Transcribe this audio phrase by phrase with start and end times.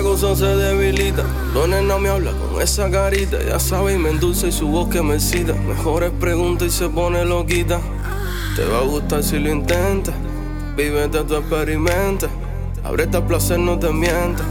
[0.00, 3.36] La se debilita, Dones no me habla con esa carita.
[3.42, 5.54] Ya sabe y me endulza y su voz que me cita.
[5.54, 7.80] Mejores preguntas y se pone loquita.
[8.54, 10.14] Te va a gustar si lo intentas.
[10.76, 12.28] Vívete tu experimenta.
[12.84, 14.46] Abrete a placer, no te mientas.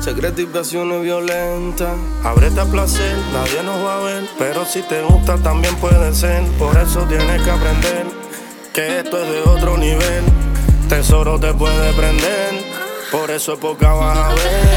[0.00, 1.94] Secreto y pasiones violentas.
[2.22, 4.24] Abrete a placer, nadie nos va a ver.
[4.38, 6.44] Pero si te gusta, también puede ser.
[6.60, 8.06] Por eso tienes que aprender
[8.72, 10.22] que esto es de otro nivel.
[10.88, 12.61] Tesoro te puede prender.
[13.12, 14.72] Por eso es poca vas a ver.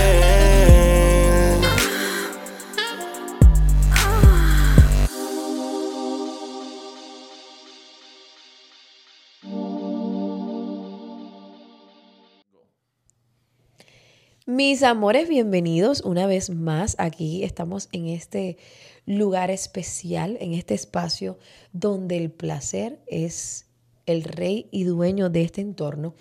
[14.46, 16.98] Mis amores, bienvenidos una vez más.
[17.00, 18.58] Aquí estamos en este
[19.06, 21.40] lugar especial, en este espacio
[21.72, 23.65] donde el placer es
[24.06, 26.16] el rey y dueño de este entorno.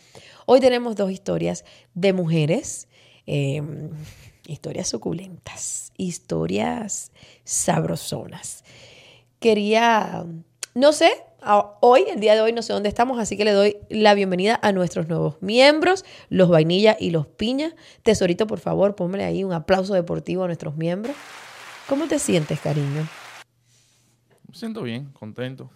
[0.46, 2.88] Hoy tenemos dos historias de mujeres,
[3.26, 3.90] em,
[4.46, 7.12] historias suculentas, historias
[7.44, 8.64] sabrosonas.
[9.38, 10.26] Quería,
[10.74, 11.10] no sé,
[11.80, 14.58] hoy, el día de hoy, no sé dónde estamos, así que le doy la bienvenida
[14.62, 17.74] a nuestros nuevos miembros, los vainilla y los piña.
[18.02, 21.16] Tesorito, por favor, póngale ahí un aplauso deportivo a nuestros miembros.
[21.88, 23.06] ¿Cómo te sientes, cariño?
[24.48, 25.70] Me siento bien, contento.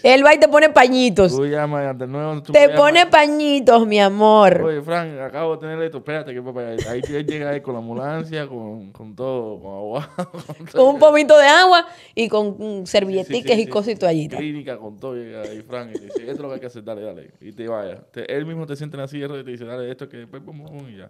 [0.04, 1.36] Él va y te pone pañitos.
[1.36, 2.42] Tú llamas de nuevo.
[2.42, 4.62] Tú te pone pañitos, mi amor.
[4.62, 5.98] Oye, Frank, acabo de tener esto.
[6.00, 10.10] Espérate, que papá, ahí llega ahí con la ambulancia, con, con todo, con agua.
[10.72, 14.40] Con, un pomito de agua y con servilletiques sí, sí, sí, y cosas y toallitas.
[14.40, 15.16] Clínica con todo.
[15.16, 17.32] Llega ahí, Frank, y dice, esto es lo que hay que hacer, dale, dale.
[17.40, 18.02] Y te vaya.
[18.12, 20.44] Te, él mismo te siente en la silla y te dice, dale, esto que después
[20.46, 21.10] vamos y ya.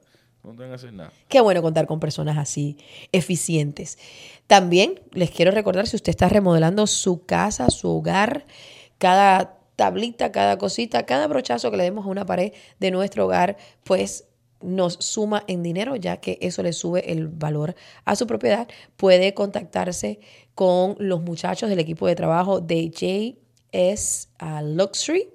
[0.54, 1.12] No nada.
[1.28, 2.78] Qué bueno contar con personas así,
[3.12, 3.98] eficientes.
[4.48, 8.46] También les quiero recordar, si usted está remodelando su casa, su hogar,
[8.98, 13.58] cada tablita, cada cosita, cada brochazo que le demos a una pared de nuestro hogar,
[13.84, 14.26] pues
[14.62, 17.76] nos suma en dinero, ya que eso le sube el valor
[18.06, 18.70] a su propiedad.
[18.96, 20.20] Puede contactarse
[20.56, 24.30] con los muchachos del equipo de trabajo de JS
[24.64, 25.28] Luxury.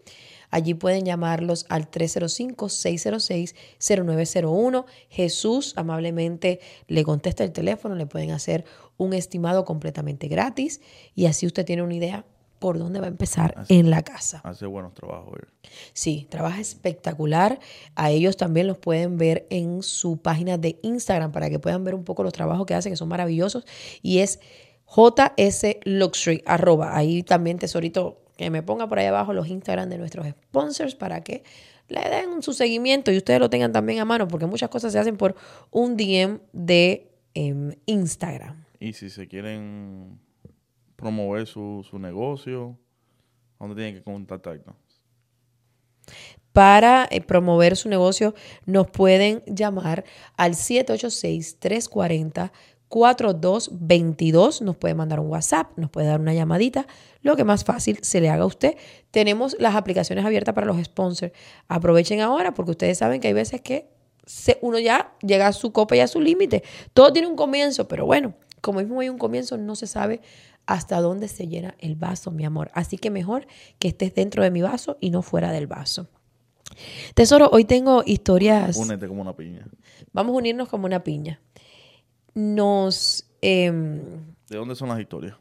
[0.52, 4.84] Allí pueden llamarlos al 305-606-0901.
[5.08, 8.64] Jesús amablemente le contesta el teléfono, le pueden hacer
[8.98, 10.80] un estimado completamente gratis
[11.16, 12.24] y así usted tiene una idea
[12.58, 14.40] por dónde va a empezar hace, en la casa.
[14.44, 15.40] Hace buenos trabajos.
[15.42, 15.46] ¿eh?
[15.94, 17.58] Sí, trabaja espectacular.
[17.96, 21.96] A ellos también los pueden ver en su página de Instagram para que puedan ver
[21.96, 23.66] un poco los trabajos que hacen, que son maravillosos.
[24.00, 24.38] Y es
[24.86, 26.96] JS Luxury, arroba.
[26.96, 31.22] Ahí también, tesorito, que me ponga por ahí abajo los Instagram de nuestros sponsors para
[31.22, 31.44] que
[31.88, 34.98] le den su seguimiento y ustedes lo tengan también a mano, porque muchas cosas se
[34.98, 35.34] hacen por
[35.70, 38.64] un DM de eh, Instagram.
[38.80, 40.18] Y si se quieren
[40.96, 42.78] promover su, su negocio,
[43.58, 44.76] ¿dónde tienen que contactarnos?
[46.52, 48.34] Para eh, promover su negocio
[48.66, 50.04] nos pueden llamar
[50.36, 52.52] al 786-340.
[52.92, 56.86] 4222 nos puede mandar un WhatsApp, nos puede dar una llamadita,
[57.22, 58.76] lo que más fácil se le haga a usted.
[59.10, 61.32] Tenemos las aplicaciones abiertas para los sponsors.
[61.68, 63.88] Aprovechen ahora porque ustedes saben que hay veces que
[64.60, 66.64] uno ya llega a su copa y a su límite.
[66.92, 70.20] Todo tiene un comienzo, pero bueno, como mismo hay un comienzo, no se sabe
[70.66, 72.70] hasta dónde se llena el vaso, mi amor.
[72.74, 73.46] Así que mejor
[73.78, 76.08] que estés dentro de mi vaso y no fuera del vaso.
[77.14, 78.76] Tesoro, hoy tengo historias.
[78.76, 79.66] Únete como una piña.
[80.12, 81.40] Vamos a unirnos como una piña.
[82.34, 83.26] Nos.
[83.40, 84.00] em,
[84.48, 85.36] ¿De dónde son las historias?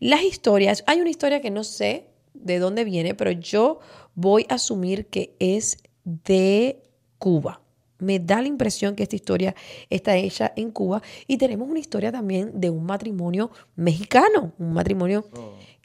[0.00, 0.84] las historias.
[0.86, 3.80] Hay una historia que no sé de dónde viene, pero yo
[4.14, 6.82] voy a asumir que es de
[7.18, 7.60] Cuba.
[7.98, 9.56] Me da la impresión que esta historia
[9.90, 11.02] está hecha en Cuba.
[11.26, 15.26] Y tenemos una historia también de un matrimonio mexicano, un matrimonio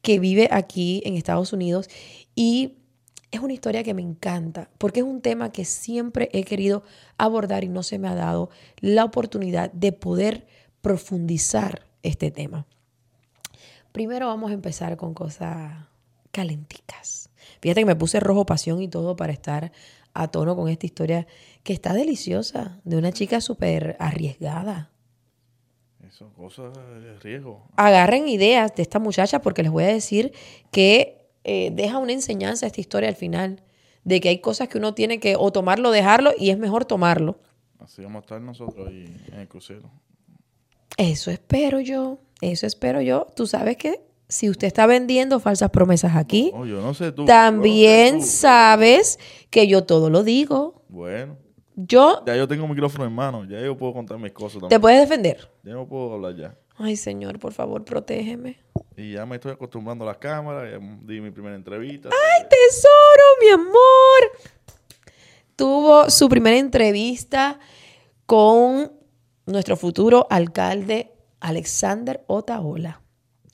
[0.04, 1.90] que vive aquí en Estados Unidos.
[2.36, 2.74] Y
[3.34, 6.84] es una historia que me encanta, porque es un tema que siempre he querido
[7.18, 10.46] abordar y no se me ha dado la oportunidad de poder
[10.82, 12.68] profundizar este tema.
[13.92, 15.88] Primero vamos a empezar con cosas
[16.32, 17.32] calenticas.
[17.60, 19.72] Fíjate que me puse rojo pasión y todo para estar
[20.14, 21.26] a tono con esta historia
[21.64, 24.92] que está deliciosa, de una chica súper arriesgada.
[26.08, 27.66] Eso, cosas de riesgo.
[27.78, 30.34] Agarren ideas de esta muchacha porque les voy a decir
[30.72, 33.62] que eh, deja una enseñanza esta historia al final,
[34.04, 36.86] de que hay cosas que uno tiene que o tomarlo o dejarlo y es mejor
[36.86, 37.38] tomarlo.
[37.80, 39.90] Así vamos a estar nosotros ahí en el crucero.
[40.98, 43.28] Eso espero yo, eso espero yo.
[43.36, 47.26] Tú sabes que si usted está vendiendo falsas promesas aquí, yo no sé tú.
[47.26, 48.32] también yo no sé tú.
[48.38, 49.20] sabes
[49.50, 50.84] que yo todo lo digo.
[50.90, 51.38] Bueno,
[51.76, 53.46] Yo ya yo tengo un micrófono en mano.
[53.46, 54.82] Ya yo puedo contar mis cosas te también.
[54.82, 55.50] puedes defender.
[55.64, 56.56] Ya no puedo hablar ya.
[56.76, 58.58] Ay, Señor, por favor, protégeme.
[58.98, 60.72] Y ya me estoy acostumbrando a las cámaras.
[60.72, 62.10] Ya di mi primera entrevista.
[62.50, 64.40] Tesoro, mi amor.
[65.56, 67.60] Tuvo su primera entrevista
[68.26, 68.92] con
[69.46, 73.02] nuestro futuro alcalde Alexander Otaola.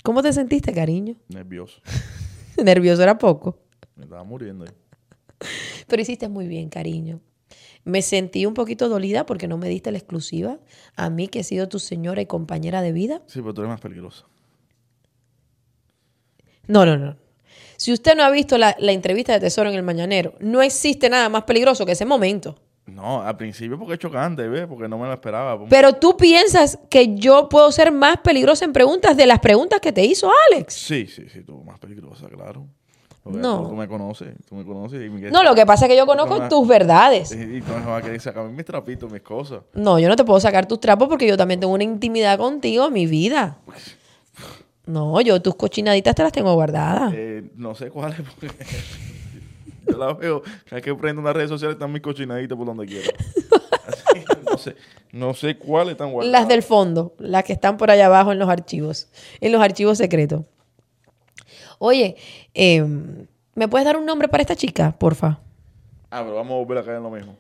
[0.04, 1.16] ¿Cómo te sentiste, cariño?
[1.28, 1.82] Nervioso.
[2.64, 3.60] Nervioso era poco.
[3.96, 4.66] Me estaba muriendo.
[5.88, 7.20] Pero hiciste muy bien, cariño.
[7.90, 10.60] Me sentí un poquito dolida porque no me diste la exclusiva.
[10.96, 13.22] A mí, que he sido tu señora y compañera de vida.
[13.26, 14.26] Sí, pero tú eres más peligrosa.
[16.68, 17.18] No, no, no.
[17.78, 21.10] Si usted no ha visto la, la entrevista de Tesoro en el Mañanero, no existe
[21.10, 22.56] nada más peligroso que ese momento.
[22.86, 24.68] No, al principio porque es chocante, ¿ves?
[24.68, 25.66] Porque no me lo esperaba.
[25.68, 29.92] Pero tú piensas que yo puedo ser más peligrosa en preguntas de las preguntas que
[29.92, 30.74] te hizo Alex.
[30.74, 32.68] Sí, sí, sí, tú más peligrosa, claro.
[33.24, 33.68] Porque No.
[33.68, 35.06] Tú me conoces, tú me conoces.
[35.06, 37.32] Y, me- No, lo que pasa es que yo conozco tus verdades.
[37.34, 39.62] y, y tú me vas a querer sacarme mis trapitos, mis cosas.
[39.74, 42.90] No, yo no te puedo sacar tus trapos porque yo también tengo una intimidad contigo,
[42.90, 43.58] mi vida.
[44.86, 47.14] No, yo tus cochinaditas te las tengo guardadas.
[47.16, 48.48] Eh, no sé cuáles, porque
[49.88, 50.42] yo la veo.
[50.68, 53.08] Cada que prendo unas redes sociales están mis cochinaditas por donde quiera.
[53.86, 54.76] Así no sé,
[55.12, 56.32] no sé cuáles están guardadas.
[56.42, 59.10] Las del fondo, las que están por allá abajo en los archivos,
[59.42, 60.42] en los archivos secretos.
[61.80, 62.16] Oye,
[62.54, 65.40] em, ¿me puedes dar un nombre para esta chica, porfa?
[66.12, 67.36] Ah, pero vamos a volver a caer en lo mismo.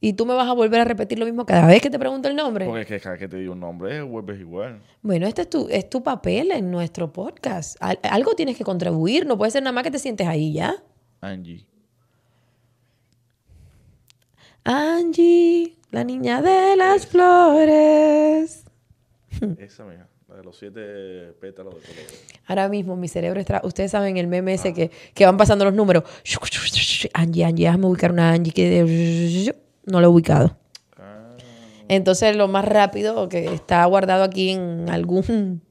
[0.00, 2.28] Y tú me vas a volver a repetir lo mismo cada vez que te pregunto
[2.28, 2.66] el nombre.
[2.66, 4.82] Porque es que cada vez que te digo un nombre, vuelves igual.
[5.00, 7.76] Bueno, este es tu, es tu papel en nuestro podcast.
[7.80, 10.74] Al- algo tienes que contribuir, no puede ser nada más que te sientes ahí ya.
[11.20, 11.66] Angie.
[14.64, 18.64] Angie, la niña de las flores.
[19.58, 22.10] Esa la de los siete pétalos de color.
[22.46, 23.60] Ahora mismo mi cerebro está.
[23.64, 26.04] Ustedes saben el meme ese que, que van pasando los números.
[27.14, 29.54] Angie, Angie, déjame ubicar una Angie que.
[29.84, 30.56] No lo he ubicado.
[30.96, 31.36] Ah,
[31.88, 35.62] Entonces, lo más rápido que está guardado aquí en algún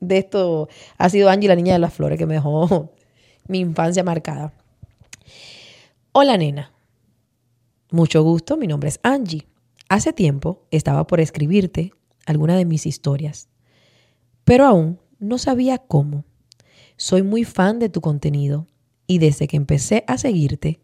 [0.00, 2.92] de estos ha sido Angie, la niña de las flores, que me dejó
[3.46, 4.52] mi infancia marcada.
[6.12, 6.72] Hola, nena.
[7.92, 9.46] Mucho gusto, mi nombre es Angie.
[9.88, 11.92] Hace tiempo estaba por escribirte
[12.26, 13.48] alguna de mis historias,
[14.50, 16.24] pero aún no sabía cómo.
[16.96, 18.66] Soy muy fan de tu contenido
[19.06, 20.80] y desde que empecé a seguirte,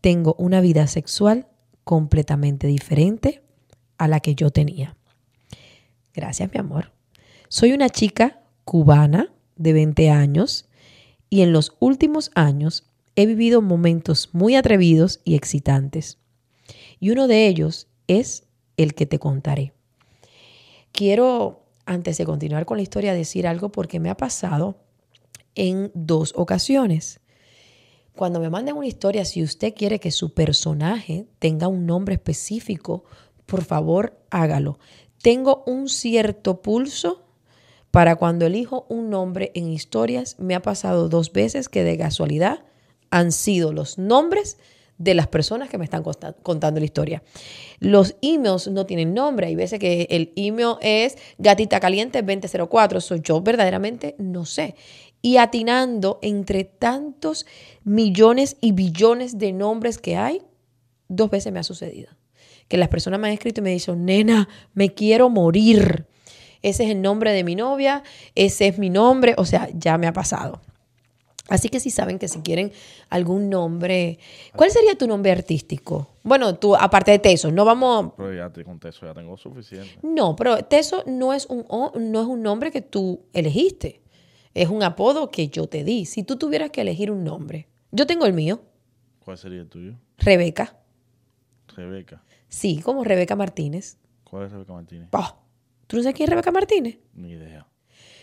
[0.00, 1.46] tengo una vida sexual
[1.84, 3.42] completamente diferente
[3.98, 4.96] a la que yo tenía.
[6.14, 6.92] Gracias, mi amor.
[7.50, 10.70] Soy una chica cubana de 20 años
[11.28, 16.16] y en los últimos años he vivido momentos muy atrevidos y excitantes.
[17.00, 18.46] Y uno de ellos es
[18.78, 19.74] el que te contaré.
[20.92, 24.76] Quiero, antes de continuar con la historia, decir algo porque me ha pasado
[25.54, 27.20] en dos ocasiones.
[28.14, 33.04] Cuando me manden una historia, si usted quiere que su personaje tenga un nombre específico,
[33.46, 34.78] por favor hágalo.
[35.22, 37.24] Tengo un cierto pulso
[37.90, 40.36] para cuando elijo un nombre en historias.
[40.38, 42.64] Me ha pasado dos veces que de casualidad
[43.10, 44.58] han sido los nombres
[45.00, 46.04] de las personas que me están
[46.42, 47.22] contando la historia.
[47.78, 49.46] Los emails no tienen nombre.
[49.46, 52.98] Hay veces que el email es gatita caliente 2004.
[52.98, 54.74] Eso yo verdaderamente no sé.
[55.22, 57.46] Y atinando entre tantos
[57.82, 60.42] millones y billones de nombres que hay,
[61.08, 62.10] dos veces me ha sucedido.
[62.68, 66.06] Que las personas me han escrito y me dicen, nena, me quiero morir.
[66.60, 68.02] Ese es el nombre de mi novia,
[68.34, 70.60] ese es mi nombre, o sea, ya me ha pasado.
[71.50, 72.72] Así que si saben que si quieren
[73.10, 74.18] algún nombre,
[74.56, 76.08] ¿cuál sería tu nombre artístico?
[76.22, 79.98] Bueno, tú, aparte de Teso, no vamos, Pero ya te conté eso, ya tengo suficiente.
[80.02, 84.00] no, pero Teso no es un, no es un nombre que tú elegiste.
[84.54, 86.06] Es un apodo que yo te di.
[86.06, 88.62] Si tú tuvieras que elegir un nombre, yo tengo el mío,
[89.24, 89.94] ¿Cuál sería el tuyo?
[90.18, 90.76] Rebeca.
[91.76, 92.22] Rebeca.
[92.48, 93.96] Sí, como Rebeca Martínez.
[94.24, 95.08] ¿Cuál es Rebeca Martínez?
[95.12, 95.36] Ah,
[95.86, 96.98] ¿Tú no sabes quién es Rebeca Martínez?
[97.14, 97.66] Ni idea.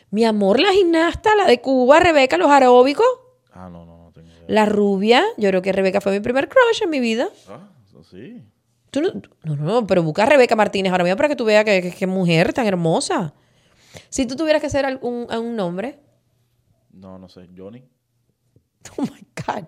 [0.09, 3.05] Mi amor, la gimnasta, la de Cuba, Rebeca, los aeróbicos.
[3.51, 4.45] Ah, no, no, no tengo idea.
[4.47, 7.27] La rubia, yo creo que Rebeca fue mi primer crush en mi vida.
[7.49, 7.69] Ah,
[8.09, 8.41] sí.
[8.89, 9.09] Tú no,
[9.43, 11.91] no, no, pero busca a Rebeca Martínez ahora mismo para que tú veas que, que-
[11.91, 13.33] que mujer tan hermosa.
[14.09, 15.99] Si tú tuvieras que hacer algún, un nombre,
[16.91, 17.47] No, no sé.
[17.55, 17.83] Johnny.
[18.97, 19.67] oh my God,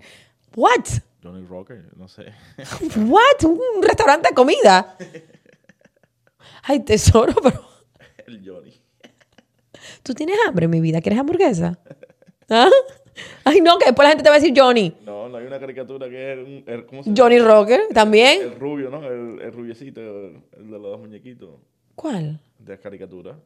[0.55, 0.85] what?
[1.21, 2.31] Johnny Rocker, no sé.
[2.95, 3.43] What?
[3.43, 4.95] Un restaurante de comida.
[6.63, 7.61] Ay, tesoro, pero
[8.25, 8.81] el Johnny.
[10.03, 11.01] Tú tienes hambre, mi vida.
[11.01, 11.77] ¿Quieres hamburguesa?
[12.49, 12.69] ¿Ah?
[13.43, 14.93] Ay, no, que después la gente te va a decir Johnny.
[15.05, 17.17] No, no hay una caricatura que es un, el- ¿cómo se llama?
[17.21, 18.41] Johnny Rocker, también.
[18.43, 19.05] El rubio, ¿no?
[19.05, 21.49] El, el rubiecito, el, el de los dos muñequitos
[21.95, 22.39] ¿Cuál?
[22.59, 23.37] de la caricatura.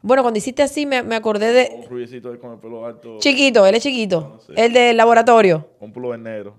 [0.00, 1.70] Bueno, cuando hiciste así me, me acordé de...
[1.84, 4.32] Un rubiecito con el pelo alto, Chiquito, él es chiquito.
[4.34, 4.52] No sé.
[4.56, 5.68] El del laboratorio.
[5.78, 6.56] con pullover negro.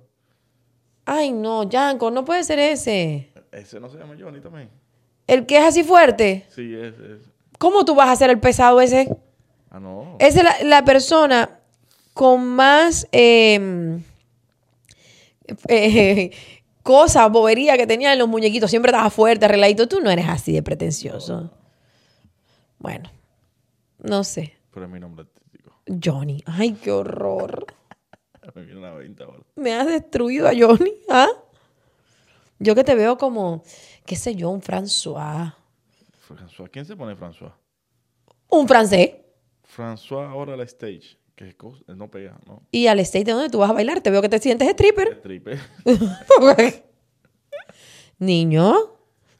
[1.06, 3.32] Ay, no, Yanko, no puede ser ese.
[3.52, 4.70] Ese no se llama Johnny también.
[5.28, 6.46] El que es así fuerte.
[6.50, 7.33] Sí, es, es.
[7.60, 9.16] ¿Cómo tú vas a hacer el pesado ese?
[9.70, 10.18] Ah, no.
[10.20, 11.60] Esa es la, la persona
[12.14, 14.00] con más eh,
[15.68, 16.32] eh,
[16.84, 18.70] cosa, bobería que tenía en los muñequitos.
[18.70, 19.88] Siempre estaba fuerte, arregladito.
[19.88, 21.52] Tú no eres así de pretencioso.
[22.80, 23.10] Bueno,
[24.00, 24.58] no sé.
[24.74, 25.72] Pero es mi nombre artístico.
[26.04, 26.44] Johnny.
[26.46, 27.66] Ay, qué horror.
[28.56, 29.40] Me viene una 20 ahora.
[29.56, 30.94] Me has destruido a Johnny.
[31.10, 31.30] ¿ah?
[32.60, 33.64] Yo que te veo como,
[34.06, 35.56] qué sé yo, un François.
[36.36, 36.70] François.
[36.70, 37.54] ¿Quién se pone François?
[38.50, 39.12] Un francés.
[39.64, 41.18] François ahora la stage.
[41.36, 41.56] Que
[41.88, 42.62] no pega, ¿no?
[42.70, 45.18] Y al state de donde tú vas a bailar, te veo que te sientes stripper.
[45.18, 45.60] Stripper.
[48.20, 48.76] Niño,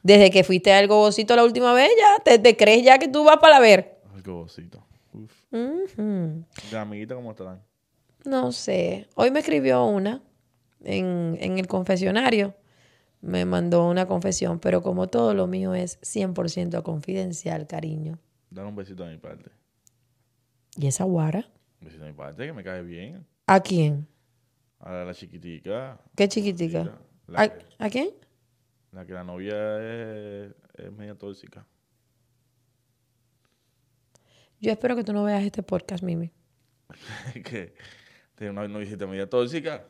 [0.02, 3.22] desde que fuiste al gogocito la última vez, ya te, te crees ya que tú
[3.22, 4.00] vas para la ver.
[4.12, 4.84] Algo bocito.
[5.12, 5.32] Uf.
[5.52, 6.44] Ujú.
[6.70, 7.62] De amiguita, ¿cómo estarán?
[8.24, 9.06] No sé.
[9.14, 10.20] Hoy me escribió una
[10.82, 12.54] en, en el confesionario.
[13.24, 18.18] Me mandó una confesión, pero como todo lo mío es 100% confidencial, cariño.
[18.50, 19.50] Dar un besito a mi parte.
[20.76, 21.48] ¿Y esa guara?
[21.80, 23.26] Un besito a mi parte, que me cae bien.
[23.46, 24.06] ¿A quién?
[24.78, 25.98] A la chiquitica.
[26.14, 26.98] ¿Qué chiquitica?
[27.26, 28.10] La, ¿A, que, a quién?
[28.92, 31.66] la que la novia es, es media tóxica.
[34.60, 36.30] Yo espero que tú no veas este podcast, Mimi.
[37.42, 37.74] que
[38.34, 39.86] tiene una novia media tóxica.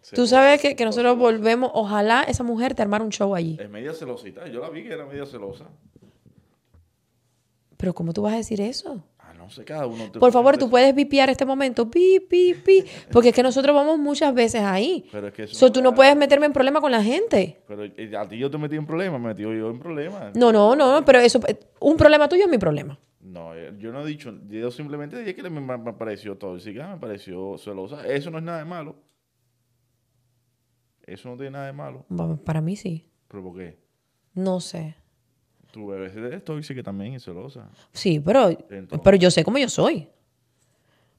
[0.00, 3.58] Se Tú sabes que, que nosotros volvemos, ojalá esa mujer te armara un show allí.
[3.60, 4.48] Es media celosita.
[4.48, 5.66] Yo la vi que era media celosa.
[7.76, 9.02] Pero ¿cómo tú vas a decir eso?
[9.18, 10.12] Ah, no sé, cada uno.
[10.12, 11.90] Por favor, tú puedes vipiar este momento.
[11.90, 12.84] Pi, pi, pi.
[13.12, 15.08] Porque es que nosotros vamos muchas veces ahí.
[15.10, 15.54] Pero es que eso.
[15.54, 17.62] So, tú no puedes meterme en problemas con la gente.
[17.66, 20.36] Pero eh, a ti yo te metí en problemas, me metí yo en problemas.
[20.36, 21.40] No, no, no, pero eso,
[21.80, 22.98] un problema tuyo es mi problema.
[23.20, 27.56] No, eh, yo no he dicho, yo simplemente dije que me, pareció tóxica, me pareció
[27.56, 28.06] celosa.
[28.06, 28.96] Eso no es nada de malo.
[31.12, 32.04] Eso no tiene nada de malo.
[32.44, 33.06] Para mí sí.
[33.28, 33.78] ¿Pero por qué?
[34.34, 34.94] No sé.
[35.72, 37.68] Tu bebé es tóxica también y celosa.
[37.92, 39.00] Sí, pero, Entonces.
[39.04, 40.08] pero yo sé cómo yo soy.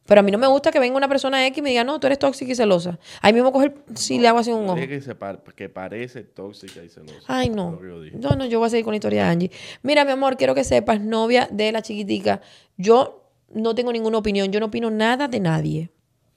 [0.06, 2.00] Pero a mí no me gusta que venga una persona X y me diga, no,
[2.00, 3.00] tú eres tóxica y celosa.
[3.22, 4.76] Ahí mismo coger, si le hago así un ojo.
[4.76, 7.22] que, se par- que parece tóxica y celosa.
[7.28, 7.80] Ay, Es no.
[7.80, 8.12] que.
[8.18, 9.52] No, no, yo voy a seguir con la historia de Angie.
[9.84, 12.42] Mira, mi amor, quiero que sepas, novia de la chiquitica,
[12.78, 15.92] yo no tengo ninguna opinión, yo no opino nada de nadie.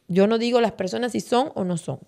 [0.08, 2.00] Yo no digo las personas si son o no son.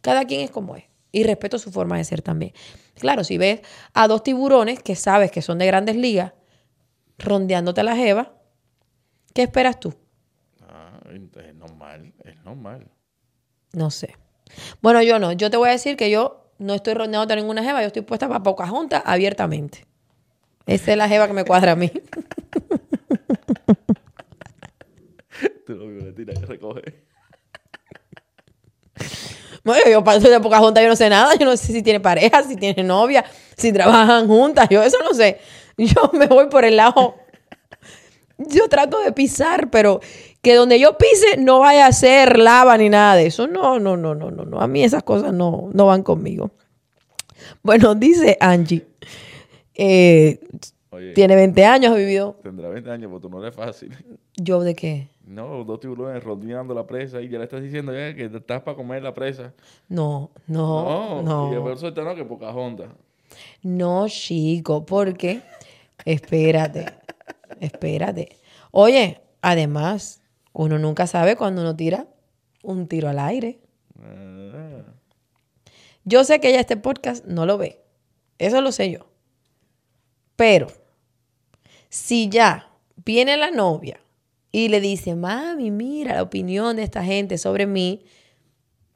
[0.00, 0.84] Cada quien es como es.
[1.10, 2.52] Y respeto su forma de ser también.
[2.94, 3.60] Claro, si ves
[3.94, 6.32] a dos tiburones que sabes que son de grandes ligas,
[7.18, 8.34] rondeándote a la jeva,
[9.34, 9.94] ¿qué esperas tú?
[10.60, 12.90] Ah, es normal, es normal.
[13.72, 14.16] No sé.
[14.82, 15.32] Bueno, yo no.
[15.32, 18.02] Yo te voy a decir que yo no estoy rondeándote a ninguna jeva, yo estoy
[18.02, 19.86] puesta para pocas juntas abiertamente.
[20.66, 21.90] Esa es la jeva que me cuadra a mí.
[25.66, 27.07] Tú lo vio, le tira que recoge.
[29.64, 31.34] Bueno, yo paso de pocas juntas, yo no sé nada.
[31.34, 33.24] Yo no sé si tiene pareja, si tiene novia,
[33.56, 34.68] si trabajan juntas.
[34.70, 35.38] Yo eso no sé.
[35.76, 37.16] Yo me voy por el lado.
[38.38, 40.00] Yo trato de pisar, pero
[40.42, 43.46] que donde yo pise no vaya a ser lava ni nada de eso.
[43.48, 44.44] No, no, no, no, no.
[44.44, 44.60] no.
[44.60, 46.52] A mí esas cosas no, no van conmigo.
[47.62, 48.86] Bueno, dice Angie.
[49.74, 50.40] eh,
[50.90, 52.36] Oye, tiene 20 años, ha vivido.
[52.42, 53.92] tendrá 20 años, pero tú no eres fácil.
[54.36, 55.08] ¿Yo de qué?
[55.28, 58.74] No, dos tiburones rodeando la presa y ya le estás diciendo ya que estás para
[58.76, 59.52] comer la presa.
[59.88, 61.62] No, no, No, y no.
[61.62, 62.88] por suerte no, que poca honda.
[63.62, 65.42] No, chico, porque
[66.06, 66.86] espérate,
[67.60, 68.36] espérate.
[68.70, 70.22] Oye, además,
[70.54, 72.06] Uno nunca sabe cuando uno tira
[72.62, 73.60] un tiro al aire.
[74.02, 74.82] Ah.
[76.04, 77.84] Yo sé que ella este podcast no lo ve.
[78.38, 79.06] Eso lo sé yo.
[80.36, 80.68] Pero
[81.90, 82.70] si ya
[83.04, 84.00] viene la novia
[84.58, 88.04] y le dice, mami, mira la opinión de esta gente sobre mí,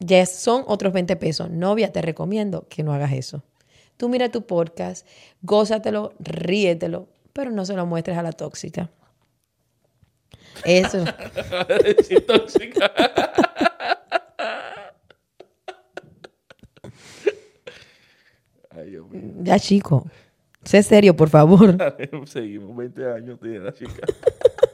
[0.00, 1.50] ya son otros 20 pesos.
[1.50, 3.44] Novia, te recomiendo que no hagas eso.
[3.96, 5.06] Tú mira tu podcast,
[5.40, 8.90] gózatelo, ríetelo, pero no se lo muestres a la tóxica.
[10.64, 11.04] Eso.
[12.02, 12.92] Sí, tóxica.
[18.70, 19.32] Ay, Dios mío.
[19.42, 20.10] Ya, chico.
[20.64, 21.76] Sé serio, por favor.
[22.26, 23.92] Seguimos 20 años tiene la chica.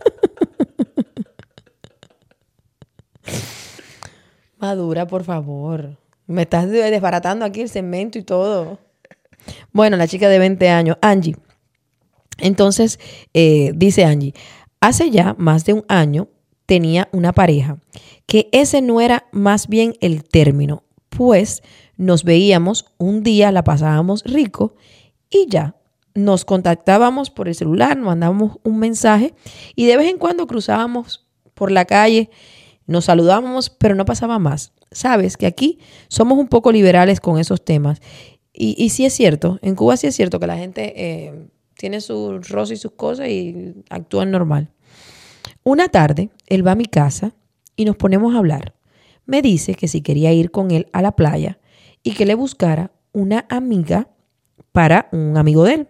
[4.59, 5.97] Madura, por favor.
[6.27, 8.79] Me estás de- desbaratando aquí el cemento y todo.
[9.73, 11.37] Bueno, la chica de 20 años, Angie.
[12.39, 12.99] Entonces,
[13.35, 14.35] eh, dice Angie,
[14.81, 16.29] hace ya más de un año
[16.67, 17.79] tenía una pareja,
[18.27, 21.63] que ese no era más bien el término, pues
[21.97, 24.75] nos veíamos un día, la pasábamos rico
[25.31, 25.75] y ya.
[26.15, 29.35] Nos contactábamos por el celular, mandábamos un mensaje
[29.75, 32.29] y de vez en cuando cruzábamos por la calle,
[32.89, 34.73] nos saludábamos, pero no pasaba más.
[34.91, 35.79] Sabes que aquí
[36.09, 38.01] somos un poco liberales con esos temas.
[38.53, 42.01] Y, y sí es cierto, en Cuba sí es cierto que la gente eh, tiene
[42.01, 44.73] sus rosas y sus cosas y actúan normal.
[45.63, 47.35] Una tarde, él va a mi casa
[47.77, 48.75] y nos ponemos a hablar.
[49.27, 51.59] Me dice que si quería ir con él a la playa
[52.03, 54.09] y que le buscara una amiga
[54.73, 55.89] para un amigo de él.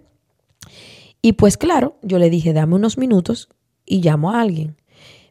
[1.22, 3.48] Y pues claro, yo le dije, dame unos minutos
[3.86, 4.76] y llamo a alguien.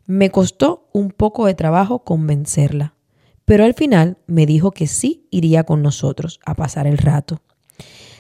[0.08, 2.96] Me costó un poco de trabajo convencerla,
[3.44, 7.42] pero al final me dijo que sí iría con nosotros a pasar el rato.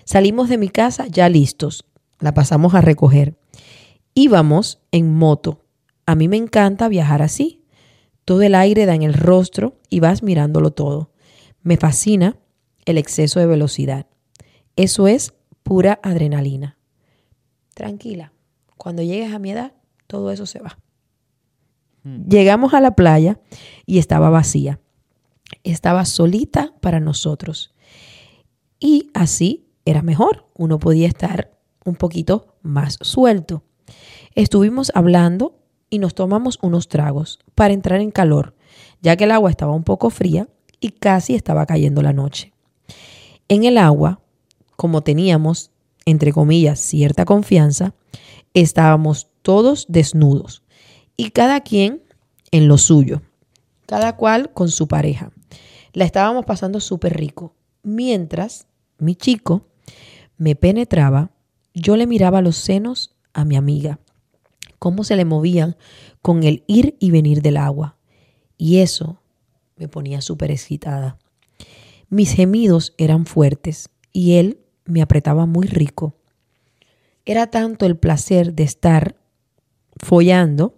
[0.04, 1.86] Salimos de mi casa ya listos,
[2.20, 3.38] la pasamos a recoger.
[4.14, 5.64] Íbamos en moto.
[6.06, 7.64] A mí me encanta viajar así.
[8.26, 11.14] Todo el aire da en el rostro y vas mirándolo todo.
[11.62, 12.36] Me fascina
[12.84, 14.08] el exceso de velocidad.
[14.76, 16.78] Eso es pura adrenalina.
[17.74, 18.34] Tranquila,
[18.76, 19.72] cuando llegues a mi edad,
[20.08, 20.78] todo eso se va.
[22.28, 23.40] Llegamos a la playa
[23.86, 24.80] y estaba vacía.
[25.64, 27.74] Estaba solita para nosotros.
[28.80, 30.48] Y así era mejor.
[30.56, 33.64] Uno podía estar un poquito más suelto.
[34.36, 38.56] Estuvimos hablando y nos tomamos unos tragos para entrar en calor,
[39.02, 40.48] ya que el agua estaba un poco fría
[40.80, 42.54] y casi estaba cayendo la noche.
[43.48, 44.20] En el agua,
[44.76, 45.72] como teníamos,
[46.06, 47.94] entre comillas, cierta confianza,
[48.54, 50.64] estábamos todos desnudos
[51.18, 52.04] y cada quien
[52.52, 53.24] en lo suyo,
[53.88, 55.32] cada cual con su pareja.
[55.94, 58.68] La estábamos pasando súper rico, mientras
[59.00, 59.68] mi chico
[60.38, 61.32] me penetraba,
[61.74, 64.00] yo le miraba los senos a mi amiga,
[64.80, 65.76] cómo se le movían
[66.22, 67.98] con el ir y venir del agua.
[68.58, 69.22] Y eso
[69.76, 71.18] me ponía súper excitada.
[72.10, 76.16] Mis gemidos eran fuertes y él me apretaba muy rico.
[77.26, 79.18] Era tanto el placer de estar
[79.98, 80.77] follando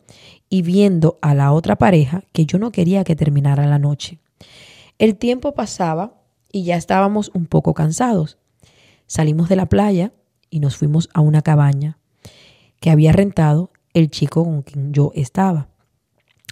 [0.49, 4.19] y viendo a la otra pareja que yo no quería que terminara la noche.
[4.97, 8.37] El tiempo pasaba y ya estábamos un poco cansados.
[9.05, 10.11] Salimos de la playa
[10.49, 11.99] y nos fuimos a una cabaña
[12.79, 15.69] que había rentado el chico con quien yo estaba.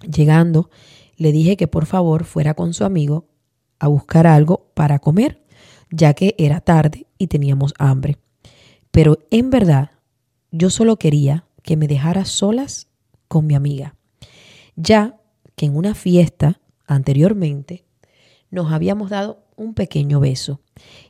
[0.01, 0.69] Llegando,
[1.15, 3.25] le dije que por favor fuera con su amigo
[3.79, 5.43] a buscar algo para comer,
[5.89, 8.17] ya que era tarde y teníamos hambre.
[8.91, 9.91] Pero en verdad,
[10.51, 12.86] yo solo quería que me dejara solas
[13.27, 13.95] con mi amiga,
[14.75, 15.19] ya
[15.55, 17.85] que en una fiesta anteriormente
[18.49, 20.61] nos habíamos dado un pequeño beso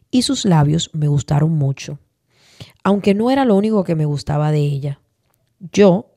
[0.09, 1.99] y sus labios me gustaron mucho,
[2.83, 5.01] aunque no era lo único que me gustaba de ella.
[5.59, 6.11] Yo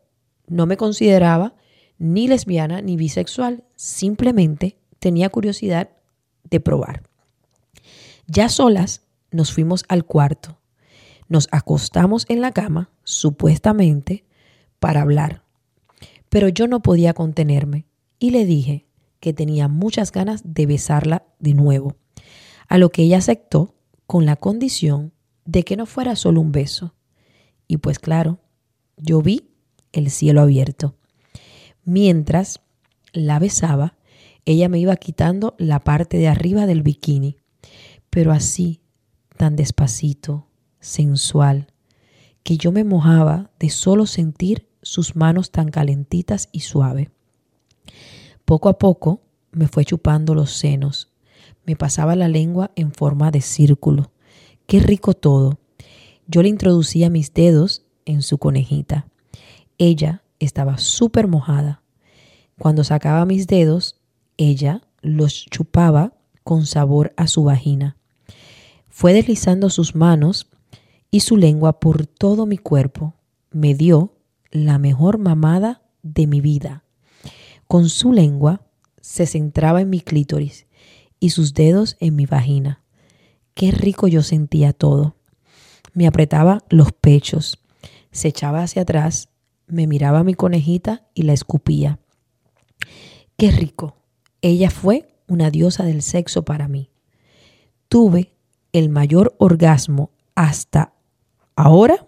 [0.46, 1.54] no me consideraba
[1.98, 5.90] ni lesbiana ni bisexual, simplemente tenía curiosidad
[6.44, 7.02] de probar.
[8.26, 10.58] Ya solas nos fuimos al cuarto,
[11.28, 14.24] nos acostamos en la cama, supuestamente,
[14.78, 15.42] para hablar.
[16.30, 17.84] Pero yo no podía contenerme
[18.18, 18.86] y le dije
[19.20, 21.96] que tenía muchas ganas de besarla de nuevo,
[22.68, 23.74] a lo que ella aceptó
[24.06, 25.12] con la condición
[25.44, 26.94] de que no fuera solo un beso.
[27.68, 28.38] Y pues claro,
[28.96, 29.50] yo vi
[29.92, 30.96] el cielo abierto.
[31.84, 32.60] Mientras
[33.12, 33.96] la besaba,
[34.44, 37.36] ella me iba quitando la parte de arriba del bikini,
[38.08, 38.80] pero así,
[39.36, 40.48] tan despacito,
[40.80, 41.72] sensual,
[42.42, 47.12] que yo me mojaba de solo sentir sus manos tan calentitas y suave.
[48.44, 49.22] Poco a poco
[49.52, 51.12] me fue chupando los senos,
[51.64, 54.10] me pasaba la lengua en forma de círculo.
[54.66, 55.60] Qué rico todo.
[56.26, 59.06] Yo le introducía mis dedos en su conejita.
[59.78, 61.82] Ella estaba súper mojada.
[62.58, 64.00] Cuando sacaba mis dedos,
[64.38, 67.96] ella los chupaba con sabor a su vagina.
[68.88, 70.48] Fue deslizando sus manos
[71.12, 73.14] y su lengua por todo mi cuerpo.
[73.52, 74.14] Me dio
[74.50, 76.84] la mejor mamada de mi vida.
[77.66, 78.62] Con su lengua
[79.00, 80.66] se centraba en mi clítoris
[81.18, 82.82] y sus dedos en mi vagina.
[83.54, 85.16] Qué rico yo sentía todo.
[85.92, 87.58] Me apretaba los pechos,
[88.10, 89.28] se echaba hacia atrás,
[89.66, 91.98] me miraba a mi conejita y la escupía.
[93.36, 93.96] Qué rico.
[94.42, 96.90] Ella fue una diosa del sexo para mí.
[97.88, 98.32] Tuve
[98.72, 100.92] el mayor orgasmo hasta
[101.56, 102.06] ahora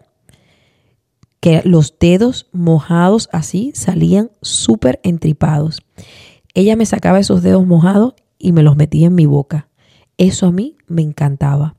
[1.43, 5.83] que los dedos mojados así salían súper entripados.
[6.55, 9.69] Ella me sacaba esos dedos mojados y me los metía en mi boca.
[10.19, 11.75] Eso a mí me encantaba.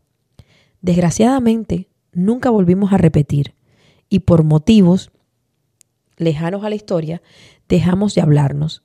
[0.82, 3.56] Desgraciadamente, nunca volvimos a repetir
[4.10, 5.12] y por motivos
[6.18, 7.22] lejanos a la historia,
[7.70, 8.84] dejamos de hablarnos.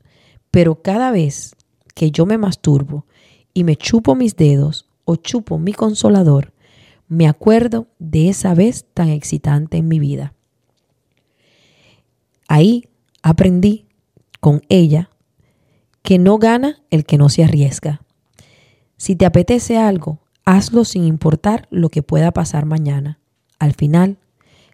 [0.52, 1.56] Pero cada vez
[1.96, 3.04] que yo me masturbo
[3.52, 6.52] y me chupo mis dedos o chupo mi consolador,
[7.08, 10.34] me acuerdo de esa vez tan excitante en mi vida.
[12.48, 12.88] Ahí
[13.22, 13.86] aprendí
[14.40, 15.10] con ella
[16.02, 18.02] que no gana el que no se arriesga.
[18.96, 23.20] Si te apetece algo, hazlo sin importar lo que pueda pasar mañana.
[23.58, 24.18] Al final,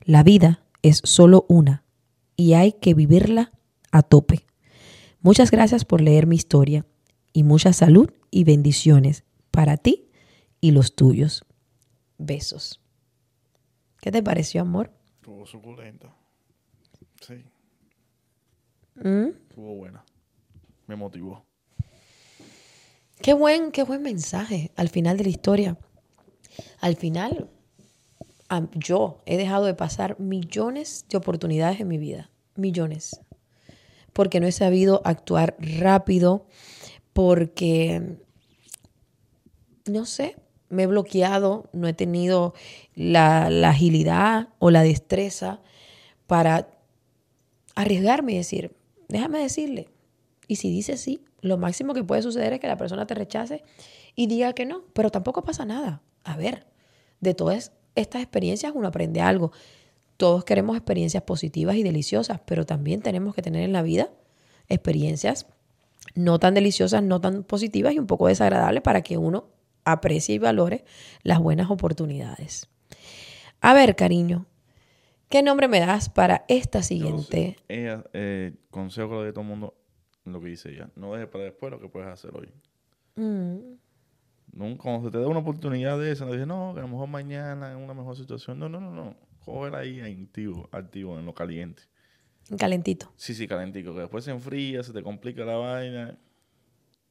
[0.05, 1.85] la vida es solo una
[2.37, 3.53] y hay que vivirla
[3.91, 4.47] a tope.
[5.21, 6.87] Muchas gracias por leer mi historia
[7.33, 10.09] y mucha salud y bendiciones para ti
[10.61, 11.45] y los tuyos.
[12.19, 12.81] Besos.
[14.01, 14.93] ¿Qué te pareció, amor?
[15.17, 16.15] Estuvo suculenta.
[17.21, 17.45] Sí.
[18.97, 19.29] ¿Mm?
[19.49, 20.05] Estuvo buena.
[20.87, 21.45] Me motivó.
[23.21, 25.79] Qué buen, qué buen mensaje al final de la historia.
[26.81, 27.49] Al final,
[28.75, 32.31] yo he dejado de pasar millones de oportunidades en mi vida.
[32.55, 33.21] Millones.
[34.13, 36.47] Porque no he sabido actuar rápido,
[37.13, 38.19] porque,
[39.87, 40.37] no sé,
[40.69, 42.55] me he bloqueado, no he tenido
[42.95, 45.61] la, la agilidad o la destreza
[46.27, 46.69] para
[47.75, 48.77] arriesgarme y decir,
[49.09, 49.89] déjame decirle.
[50.47, 53.63] Y si dice sí, lo máximo que puede suceder es que la persona te rechace
[54.15, 56.03] y diga que no, pero tampoco pasa nada.
[56.23, 56.67] A ver,
[57.21, 59.53] de todas estas experiencias uno aprende algo.
[60.17, 64.11] Todos queremos experiencias positivas y deliciosas, pero también tenemos que tener en la vida
[64.69, 65.47] experiencias
[66.15, 69.49] no tan deliciosas, no tan positivas y un poco desagradables para que uno
[69.85, 70.85] aprecie y valore
[71.23, 72.69] las buenas oportunidades.
[73.61, 74.47] A ver, cariño,
[75.29, 77.57] ¿qué nombre me das para esta siguiente?
[77.69, 79.75] Ella, eh, consejo que le doy a todo el mundo,
[80.25, 80.91] lo que dice ella.
[80.97, 82.49] No dejes para después lo que puedes hacer hoy.
[83.17, 83.77] Mm,
[84.53, 86.89] Nunca, cuando se te da una oportunidad de esa, no dices, no, que a lo
[86.89, 88.59] mejor mañana en una mejor situación.
[88.59, 89.17] No, no, no, no.
[89.45, 91.83] Cógela ahí activo, activo, en lo caliente.
[92.57, 93.13] calentito.
[93.17, 93.93] Sí, sí, calentico.
[93.95, 96.17] Que después se enfría, se te complica la vaina.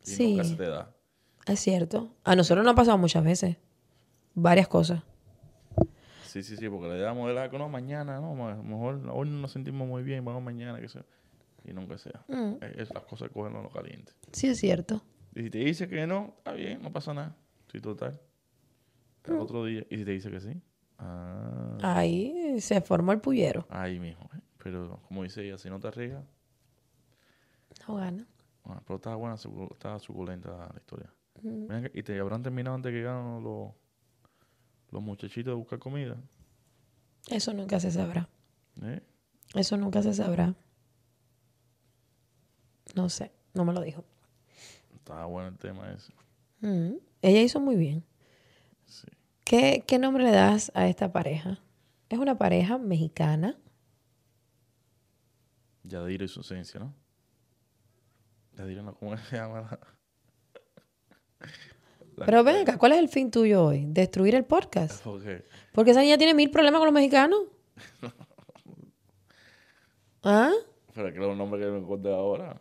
[0.06, 0.32] Y Sí.
[0.32, 0.96] nunca se te da.
[1.46, 2.16] Es cierto.
[2.24, 3.58] A nosotros nos ha pasado muchas veces.
[4.36, 5.04] Varias cosas.
[6.34, 9.52] Sí, sí, sí, porque le damos el arco, no, mañana, no, mejor hoy no nos
[9.52, 11.06] sentimos muy bien, vamos mañana, que sea.
[11.64, 12.26] Y nunca sea.
[12.28, 12.56] Mm.
[12.76, 14.12] Es, las cosas cogen lo caliente.
[14.32, 15.04] Sí, es cierto.
[15.36, 17.36] Y si te dice que no, está bien, no pasa nada.
[17.72, 18.20] Sí, total.
[19.26, 19.40] El Mm.
[19.42, 19.86] otro día.
[19.92, 20.60] Y si te dice que sí,
[20.98, 23.68] ah, Ahí se formó el pullero.
[23.70, 24.28] ahí mismo.
[24.36, 24.40] ¿eh?
[24.64, 26.26] Pero como dice ella, si no te arriesgas,
[27.88, 28.26] No gana.
[28.66, 31.14] ah, pero estaba buena, estaba suculenta la historia.
[31.44, 31.68] Mm.
[31.94, 33.72] Y te habrán terminado antes que ganan los,
[34.94, 36.16] los muchachitos buscar comida.
[37.28, 38.30] Eso nunca se sabrá.
[38.84, 39.02] ¿eh?
[39.56, 40.54] Eso nunca se sabrá.
[42.94, 43.32] No sé.
[43.56, 44.06] No me lo dijo.
[44.94, 46.14] Estaba bueno el tema ese.
[46.62, 46.98] Mm.
[47.24, 48.06] Ella hizo muy bien.
[48.86, 49.08] Sí.
[49.44, 51.60] ¿Qué, ¿Qué nombre le das a esta pareja?
[52.10, 53.58] Es una pareja mexicana.
[55.84, 56.94] Yadira y su esencia, ¿no?
[58.56, 59.80] Yadira, no, ¿cómo se llama?
[62.16, 63.86] Pero ven acá, ¿cuál es el fin tuyo hoy?
[63.88, 65.06] ¿Destruir el podcast?
[65.14, 65.24] Ok.
[65.74, 67.40] Porque esa niña tiene mil problemas con los mexicanos.
[70.24, 70.52] ¿Ah?
[70.94, 72.60] Pero es que los nombres que me acordé ahora.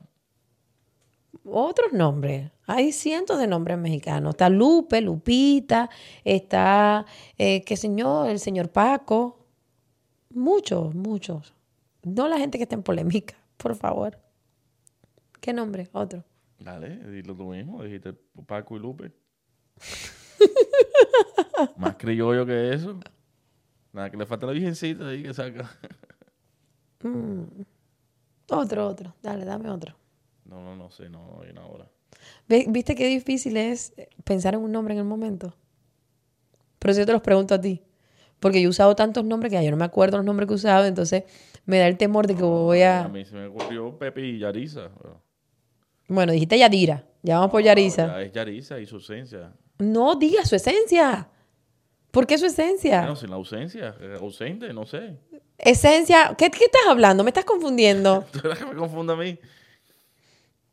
[1.44, 2.50] Otros nombres.
[2.66, 4.30] Hay cientos de nombres mexicanos.
[4.30, 5.90] Está Lupe, Lupita,
[6.24, 7.04] está,
[7.36, 9.46] eh, qué señor, el señor Paco.
[10.30, 11.54] Muchos, muchos.
[12.02, 14.18] No la gente que está en polémica, por favor.
[15.40, 15.88] ¿Qué nombre?
[15.92, 16.24] Otro.
[16.58, 17.82] Dale, dilo tú mismo.
[17.82, 18.14] Dijiste
[18.46, 19.12] Paco y Lupe.
[21.76, 22.98] Más criollo que eso.
[23.92, 25.70] Nada, que le falta la virgencita ahí que saca.
[27.02, 27.42] Mm.
[28.50, 29.14] Otro, otro.
[29.22, 29.96] Dale, dame otro.
[30.44, 31.88] No, no, no sé, no, no hay una hora.
[32.48, 35.54] ¿Viste qué difícil es pensar en un nombre en el momento?
[36.78, 37.82] Pero si yo te los pregunto a ti.
[38.40, 40.54] Porque yo he usado tantos nombres que ya yo no me acuerdo los nombres que
[40.54, 41.24] he usado, entonces
[41.64, 43.08] me da el temor de que voy A a...
[43.08, 44.90] mí se me ocurrió Pepe y Yarisa.
[46.08, 47.04] Bueno, dijiste Yadira.
[47.22, 48.06] Ya vamos por Yarisa.
[48.08, 49.52] Ya es Yarisa y su ausencia.
[49.78, 51.28] No diga su esencia.
[52.10, 53.00] ¿Por qué su esencia?
[53.00, 55.18] Bueno, sin la ausencia, eh, ausente, no sé.
[55.56, 56.34] Esencia.
[56.36, 57.24] ¿Qué, qué estás hablando?
[57.24, 58.24] Me estás confundiendo.
[58.32, 59.38] ¿Tú eres que me confunda a mí?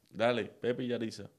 [0.10, 1.30] Dale, Pepe y Yarisa.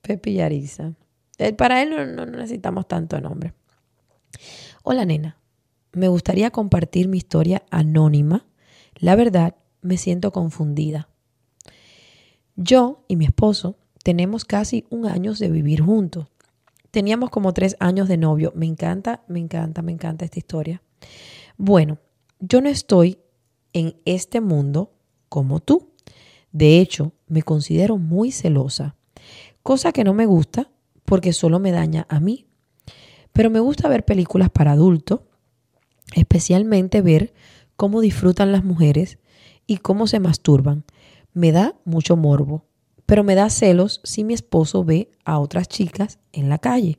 [0.00, 0.94] Pepe Yarisa.
[1.38, 3.52] Él- para él no, no necesitamos tanto nombre.
[4.82, 5.36] Hola, nena.
[5.92, 8.46] Me gustaría compartir mi historia anónima.
[8.96, 11.08] La verdad, me siento confundida.
[12.62, 16.26] Yo y mi esposo tenemos casi un año de vivir juntos.
[16.90, 18.52] Teníamos como tres años de novio.
[18.54, 20.82] Me encanta, me encanta, me encanta esta historia.
[21.56, 22.00] Bueno,
[22.38, 23.16] yo no estoy
[23.72, 24.92] en este mundo
[25.30, 25.94] como tú.
[26.52, 28.94] De hecho, me considero muy celosa,
[29.62, 30.70] cosa que no me gusta
[31.06, 32.46] porque solo me daña a mí.
[33.32, 35.20] Pero me gusta ver películas para adultos,
[36.14, 37.32] especialmente ver
[37.76, 39.18] cómo disfrutan las mujeres
[39.66, 40.84] y cómo se masturban.
[41.32, 42.64] Me da mucho morbo,
[43.06, 46.98] pero me da celos si mi esposo ve a otras chicas en la calle,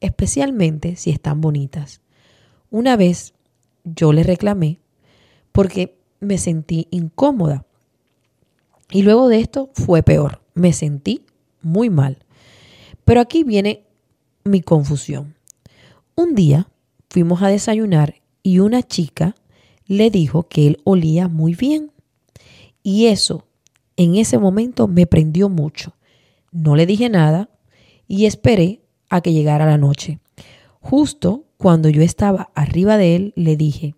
[0.00, 2.00] especialmente si están bonitas.
[2.70, 3.34] Una vez
[3.84, 4.80] yo le reclamé
[5.52, 7.64] porque me sentí incómoda.
[8.90, 10.40] Y luego de esto fue peor.
[10.54, 11.24] Me sentí
[11.62, 12.18] muy mal.
[13.04, 13.84] Pero aquí viene
[14.44, 15.34] mi confusión.
[16.16, 16.68] Un día
[17.10, 19.34] fuimos a desayunar y una chica
[19.86, 21.90] le dijo que él olía muy bien.
[22.84, 23.46] Y eso
[23.96, 25.96] en ese momento me prendió mucho.
[26.52, 27.48] No le dije nada
[28.06, 30.20] y esperé a que llegara la noche.
[30.80, 33.94] Justo cuando yo estaba arriba de él, le dije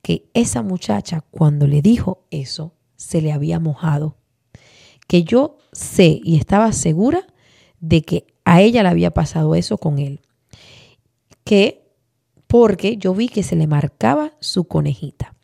[0.00, 4.16] que esa muchacha cuando le dijo eso se le había mojado.
[5.06, 7.26] Que yo sé y estaba segura
[7.80, 10.20] de que a ella le había pasado eso con él.
[11.44, 11.86] Que
[12.46, 15.35] porque yo vi que se le marcaba su conejita.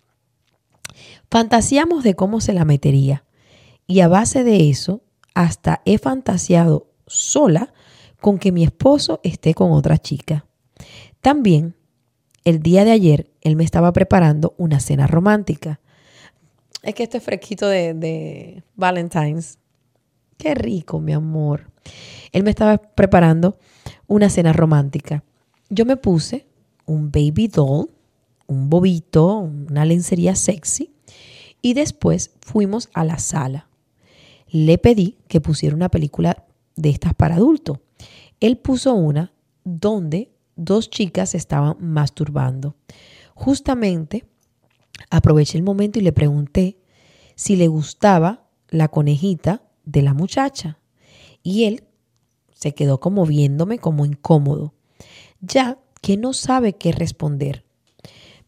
[1.33, 3.25] Fantaseamos de cómo se la metería.
[3.87, 5.01] Y a base de eso,
[5.33, 7.73] hasta he fantaseado sola
[8.21, 10.45] con que mi esposo esté con otra chica.
[11.23, 11.75] También,
[12.45, 15.81] el día de ayer, él me estaba preparando una cena romántica.
[16.83, 19.59] Es que esto es fresquito de, de Valentine's.
[20.37, 21.71] Qué rico, mi amor.
[22.33, 23.57] Él me estaba preparando
[24.07, 25.25] una cena romántica.
[25.71, 26.47] Yo me puse
[26.85, 27.89] un baby doll,
[28.47, 30.92] un bobito, una lencería sexy
[31.63, 33.69] y después fuimos a la sala.
[34.49, 36.45] Le pedí que pusiera una película
[36.77, 37.79] de estas para adultos.
[38.41, 39.33] Él puso una
[39.65, 42.77] donde dos chicas estaban masturbando.
[43.35, 44.27] Justamente
[45.11, 46.79] aproveché el momento y le pregunté
[47.35, 50.79] si le gustaba la conejita de la muchacha.
[51.43, 51.85] Y él
[52.53, 54.75] se quedó como viéndome como incómodo,
[55.41, 57.65] ya que no sabe qué responder.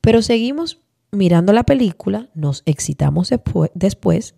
[0.01, 0.84] Pero seguimos
[1.15, 4.35] mirando la película, nos excitamos despu- después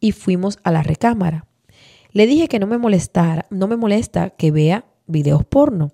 [0.00, 1.46] y fuimos a la recámara.
[2.12, 5.92] Le dije que no me molestara, no me molesta que vea videos porno.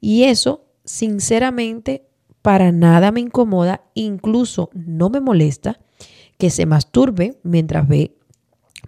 [0.00, 2.06] Y eso, sinceramente,
[2.42, 5.80] para nada me incomoda, incluso no me molesta
[6.38, 8.16] que se masturbe mientras ve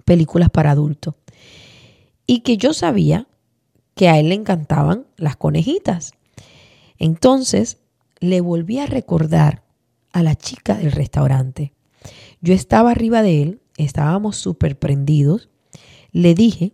[0.04, 1.14] películas para adultos.
[2.26, 3.26] Y que yo sabía
[3.94, 6.12] que a él le encantaban las conejitas.
[6.98, 7.78] Entonces
[8.20, 9.62] le volví a recordar
[10.12, 11.72] a la chica del restaurante.
[12.40, 15.48] Yo estaba arriba de él, estábamos súper prendidos.
[16.12, 16.72] Le dije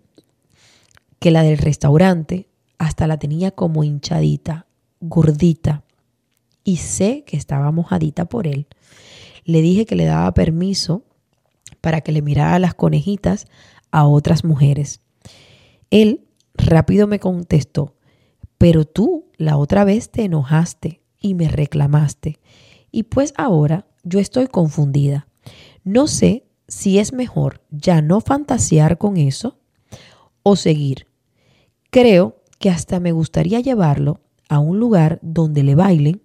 [1.19, 4.67] que la del restaurante hasta la tenía como hinchadita,
[5.01, 5.85] gordita,
[6.65, 8.67] y sé que estaba mojadita por él.
[9.45, 11.05] Le dije que le daba permiso
[11.81, 13.47] para que le mirara las conejitas
[13.91, 15.01] a otras mujeres.
[15.91, 17.95] Él rápido me contestó,
[18.59, 22.41] pero tú la otra vez te enojaste y me reclamaste.
[22.95, 25.27] Y pues ahora yo estoy confundida.
[25.83, 29.59] No sé si es mejor ya no fantasear con eso
[30.45, 31.09] o seguir.
[31.91, 36.23] Creo que hasta me gustaría llevarlo a un lugar donde le bailen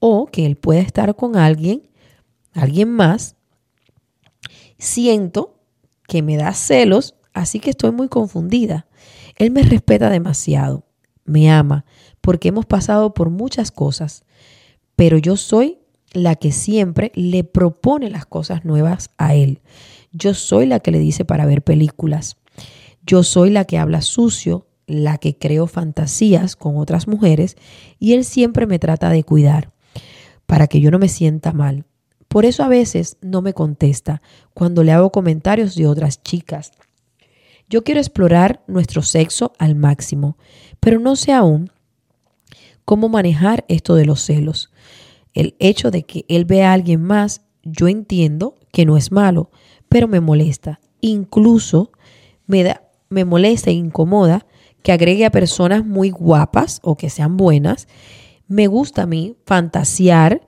[0.00, 1.88] o que él pueda estar con alguien,
[2.52, 3.36] alguien más.
[4.78, 5.60] Siento
[6.08, 8.88] que me da celos, así que estoy muy confundida.
[9.36, 10.84] Él me respeta demasiado,
[11.24, 11.84] me ama,
[12.20, 14.24] porque hemos pasado por muchas cosas,
[14.96, 15.78] pero yo soy
[16.12, 19.60] la que siempre le propone las cosas nuevas a él.
[20.12, 22.36] Yo soy la que le dice para ver películas.
[23.04, 27.56] Yo soy la que habla sucio, la que creo fantasías con otras mujeres
[27.98, 29.72] y él siempre me trata de cuidar
[30.46, 31.84] para que yo no me sienta mal.
[32.28, 34.22] Por eso a veces no me contesta
[34.54, 36.72] cuando le hago comentarios de otras chicas.
[37.68, 40.36] Yo quiero explorar nuestro sexo al máximo,
[40.80, 41.70] pero no sé aún
[42.84, 44.71] cómo manejar esto de los celos.
[45.34, 49.50] El hecho de que él vea a alguien más, yo entiendo que no es malo,
[49.88, 50.80] pero me molesta.
[51.00, 51.92] Incluso
[52.46, 54.46] me, da, me molesta e incomoda
[54.82, 57.88] que agregue a personas muy guapas o que sean buenas.
[58.48, 60.46] Me gusta a mí fantasear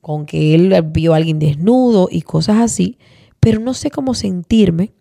[0.00, 2.98] con que él vio a alguien desnudo y cosas así,
[3.40, 4.92] pero no sé cómo sentirme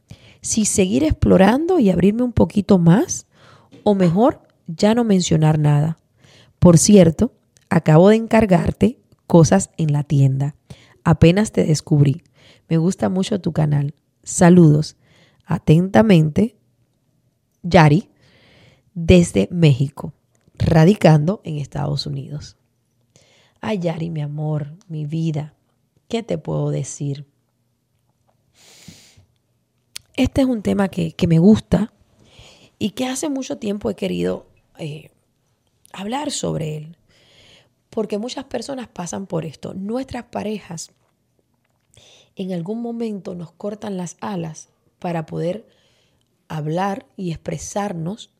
[0.41, 3.27] si seguir explorando y abrirme un poquito más
[3.83, 5.97] o mejor ya no mencionar nada.
[6.59, 7.33] Por cierto,
[7.69, 10.55] acabo de encargarte cosas en la tienda.
[11.03, 12.23] Apenas te descubrí.
[12.69, 13.93] Me gusta mucho tu canal.
[14.23, 14.95] Saludos.
[15.45, 16.55] Atentamente,
[17.61, 18.09] Yari,
[18.93, 20.13] desde México,
[20.57, 22.57] radicando en Estados Unidos.
[23.59, 25.53] Ay, Yari, mi amor, mi vida,
[26.07, 27.25] ¿qué te puedo decir?
[30.15, 31.91] Este es un tema que, me gusta
[32.77, 35.11] y que hace mucho tiempo he querido eh,
[35.91, 36.97] hablar sobre él.
[37.93, 39.75] Porque muchas personas pasan por esto.
[39.75, 40.91] Nuestras parejas
[42.35, 45.67] en algún momento nos cortan las alas para poder
[46.47, 48.31] hablar y expresarnos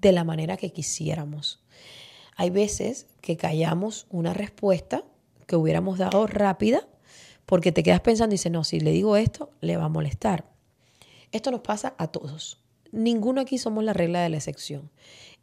[0.00, 1.62] de la manera que quisiéramos.
[2.36, 5.04] Hay veces que callamos una respuesta
[5.46, 6.88] que hubiéramos dado rápida
[7.44, 10.50] porque te quedas pensando y dices, no, si le digo esto, le va a molestar.
[11.30, 12.58] Esto nos pasa a todos.
[12.90, 14.90] Ninguno aquí somos la regla de la excepción.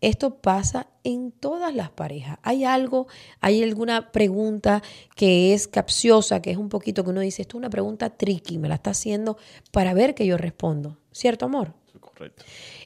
[0.02, 2.40] Esto pasa en todas las parejas.
[2.42, 3.08] Hay algo,
[3.40, 4.82] hay alguna pregunta
[5.16, 8.58] que es capciosa, que es un poquito que uno dice, esto es una pregunta tricky,
[8.58, 9.38] me la está haciendo
[9.72, 10.98] para ver que yo respondo.
[11.12, 11.76] ¿Cierto, amor?
[12.00, 12.44] correcto.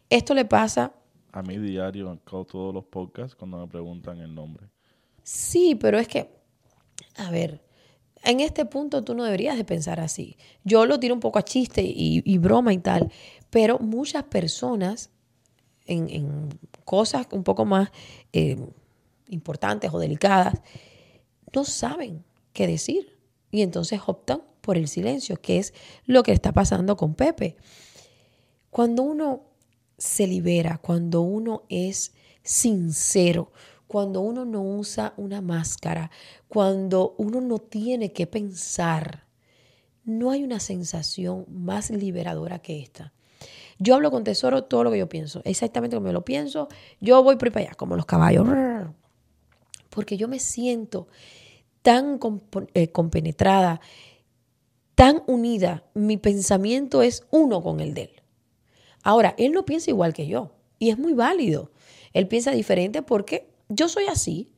[0.09, 0.91] Esto le pasa...
[1.31, 4.67] A mí diario en todos los podcasts cuando me preguntan el nombre.
[5.23, 6.29] Sí, pero es que,
[7.17, 7.61] a ver,
[8.23, 10.37] en este punto tú no deberías de pensar así.
[10.63, 13.11] Yo lo tiro un poco a chiste y broma y tal,
[13.49, 15.11] pero muchas personas
[15.85, 16.49] en,
[16.83, 17.91] cosas un poco más
[18.33, 18.57] eh,
[19.29, 20.61] importantes o delicadas,
[21.53, 23.17] no saben qué decir.
[23.51, 25.73] Y entonces optan por el silencio, que es
[26.05, 27.55] lo que está pasando con Pepe.
[28.69, 29.43] Cuando uno
[29.97, 33.51] se libera, cuando uno es sincero,
[33.87, 36.11] cuando uno no usa una máscara,
[36.47, 39.25] cuando uno no tiene que pensar,
[40.03, 43.13] no hay una sensación más liberadora que esta.
[43.77, 46.69] Yo hablo con tesoro todo lo que yo pienso, exactamente como yo lo pienso.
[47.01, 48.47] Yo voy por para allá, como los caballos.
[49.89, 51.07] Porque yo me siento
[51.81, 52.19] tan
[52.73, 53.81] eh, compenetrada,
[54.95, 55.83] tan unida.
[55.93, 58.21] Mi pensamiento es uno con el de él.
[59.03, 61.71] Ahora, él no piensa igual que yo y es muy válido.
[62.13, 64.51] Él piensa diferente porque yo soy así,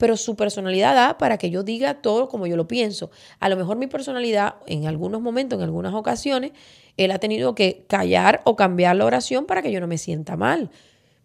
[0.00, 3.10] pero su personalidad da para que yo diga todo como yo lo pienso.
[3.38, 6.52] A lo mejor mi personalidad en algunos momentos, en algunas ocasiones,
[6.96, 10.38] él ha tenido que callar o cambiar la oración para que yo no me sienta
[10.38, 10.70] mal,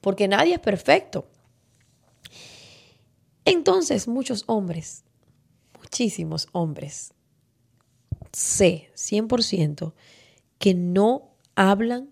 [0.01, 1.25] porque nadie es perfecto.
[3.45, 5.05] Entonces, muchos hombres,
[5.79, 7.13] muchísimos hombres,
[8.33, 9.93] sé 100%
[10.59, 12.09] que no hablan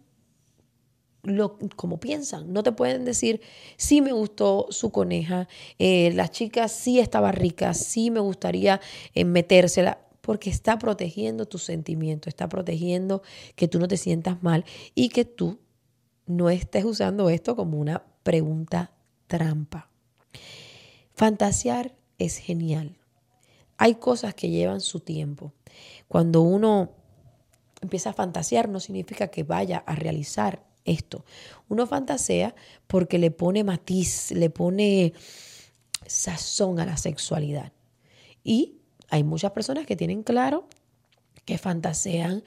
[1.23, 2.53] lo, como piensan.
[2.53, 3.41] No te pueden decir,
[3.77, 5.47] sí me gustó su coneja,
[5.79, 8.79] eh, la chica sí estaba rica, sí me gustaría
[9.15, 13.23] eh, metérsela porque está protegiendo tus sentimientos, está protegiendo
[13.55, 14.63] que tú no te sientas mal
[14.95, 15.59] y que tú
[16.25, 18.91] no estés usando esto como una pregunta
[19.27, 19.89] trampa.
[21.13, 22.97] Fantasear es genial.
[23.77, 25.51] Hay cosas que llevan su tiempo.
[26.07, 26.91] Cuando uno
[27.81, 31.25] empieza a fantasear no significa que vaya a realizar esto.
[31.69, 32.55] Uno fantasea
[32.87, 35.13] porque le pone matiz, le pone
[36.05, 37.71] sazón a la sexualidad.
[38.43, 38.77] Y
[39.09, 40.67] hay muchas personas que tienen claro
[41.45, 42.43] que fantasean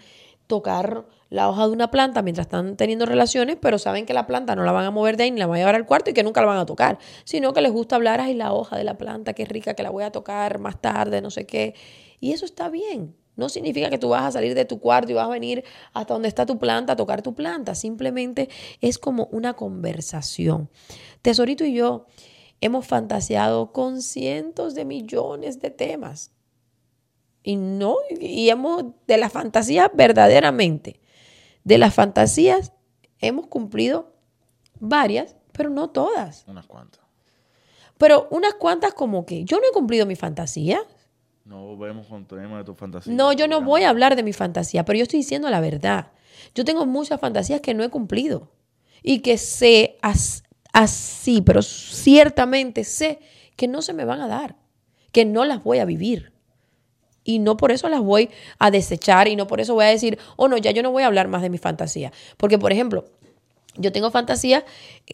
[0.47, 4.55] tocar la hoja de una planta mientras están teniendo relaciones, pero saben que la planta
[4.55, 6.13] no la van a mover de ahí ni la van a llevar al cuarto y
[6.13, 8.85] que nunca la van a tocar, sino que les gusta hablar, ay, la hoja de
[8.85, 11.75] la planta, qué rica, que la voy a tocar más tarde, no sé qué.
[12.21, 13.17] Y eso está bien.
[13.37, 16.15] No significa que tú vas a salir de tu cuarto y vas a venir hasta
[16.15, 17.75] donde está tu planta a tocar tu planta.
[17.75, 18.49] Simplemente
[18.81, 20.71] es como una conversación.
[21.23, 22.07] Tesorito y yo
[22.61, 26.33] hemos fantaseado con cientos de millones de temas.
[27.43, 31.01] Y no, y hemos, de las fantasías verdaderamente,
[31.63, 32.73] de las fantasías
[33.21, 34.15] hemos cumplido
[34.81, 36.45] varias, pero no todas.
[36.49, 37.03] Unas cuantas.
[37.99, 40.81] Pero unas cuantas como que yo no he cumplido mi fantasía.
[41.47, 43.13] No vemos con tema de tu fantasía.
[43.13, 46.11] No, yo no voy a hablar de mi fantasía, pero yo estoy diciendo la verdad.
[46.57, 48.51] Yo tengo muchas fantasías que no he cumplido
[49.01, 49.97] y que sé
[50.73, 53.21] así, pero ciertamente sé
[53.55, 54.57] que no se me van a dar,
[55.13, 56.33] que no las voy a vivir
[57.23, 60.19] y no por eso las voy a desechar y no por eso voy a decir,
[60.37, 62.13] oh no, ya yo no voy a hablar más de mi fantasía.
[62.37, 63.05] Porque, por ejemplo,
[63.77, 64.65] Yo tengo fantasía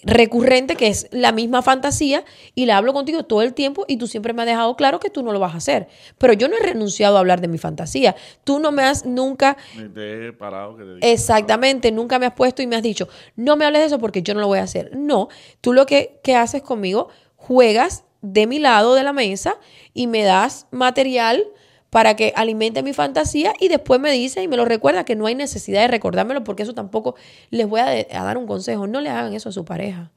[0.04, 4.06] recurrente, que es la misma fantasía, y la hablo contigo todo el tiempo y tú
[4.06, 5.88] siempre me has dejado claro que tú no lo vas a hacer.
[6.18, 8.16] Pero yo no he renunciado a hablar de mi fantasía.
[8.44, 9.56] Tú no me has nunca...
[9.76, 11.08] Ni te he parado que te diga.
[11.08, 14.22] Exactamente, nunca me has puesto y me has dicho, no me hables de eso porque
[14.22, 14.96] yo no lo voy a hacer.
[14.96, 15.28] No,
[15.60, 19.58] tú lo que, que haces conmigo, juegas de mi lado de la mesa
[19.92, 21.44] y me das material
[21.92, 25.26] para que alimente mi fantasía y después me dice y me lo recuerda que no
[25.26, 27.16] hay necesidad de recordármelo porque eso tampoco
[27.50, 28.86] les voy a, dar un consejo.
[28.86, 30.10] No le hagan eso a su pareja.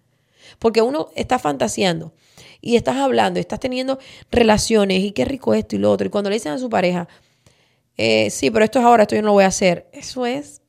[0.58, 2.14] Porque uno está fantaseando
[2.62, 4.00] y estás hablando, y estás teniendo
[4.32, 6.08] relaciones y qué rico esto y lo otro.
[6.08, 7.10] Y cuando le dicen a su pareja,
[7.98, 9.90] eh, sí, pero esto es ahora, esto yo no lo voy a hacer.
[9.92, 10.62] Eso es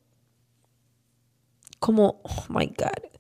[1.79, 3.16] como, oh my God,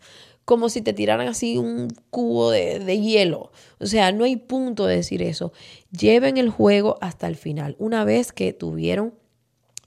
[0.46, 3.50] como si te tiraran así un cubo de, de hielo.
[3.80, 5.52] O sea, no hay punto de decir eso.
[5.90, 7.76] Lleven el juego hasta el final.
[7.78, 9.12] Una vez que tuvieron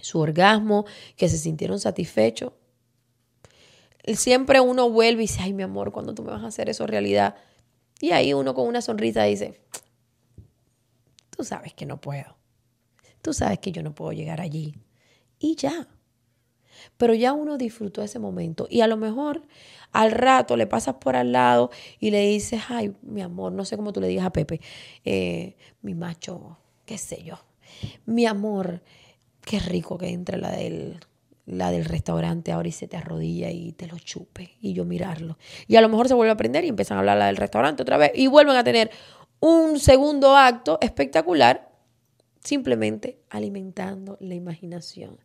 [0.01, 0.85] su orgasmo,
[1.15, 2.51] que se sintieron satisfechos,
[4.15, 6.85] siempre uno vuelve y dice, ay, mi amor, ¿cuándo tú me vas a hacer eso
[6.85, 7.35] realidad?
[8.01, 9.61] Y ahí uno con una sonrisa dice,
[11.29, 12.37] tú sabes que no puedo.
[13.21, 14.75] Tú sabes que yo no puedo llegar allí.
[15.39, 15.87] Y ya.
[16.97, 18.67] Pero ya uno disfrutó ese momento.
[18.69, 19.43] Y a lo mejor
[19.91, 23.77] al rato le pasas por al lado y le dices, ay, mi amor, no sé
[23.77, 24.61] cómo tú le digas a Pepe,
[25.05, 27.39] eh, mi macho, qué sé yo.
[28.05, 28.81] Mi amor,
[29.41, 30.99] qué rico que entre la del,
[31.45, 35.37] la del restaurante ahora y se te arrodilla y te lo chupe y yo mirarlo.
[35.67, 37.81] Y a lo mejor se vuelve a aprender y empiezan a hablar la del restaurante
[37.81, 38.91] otra vez y vuelven a tener
[39.39, 41.71] un segundo acto espectacular
[42.43, 45.19] simplemente alimentando la imaginación.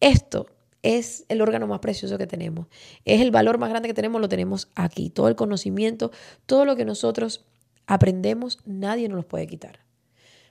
[0.00, 0.46] Esto
[0.82, 2.66] es el órgano más precioso que tenemos.
[3.04, 5.10] Es el valor más grande que tenemos, lo tenemos aquí.
[5.10, 6.10] Todo el conocimiento,
[6.46, 7.44] todo lo que nosotros
[7.86, 9.80] aprendemos, nadie nos los puede quitar.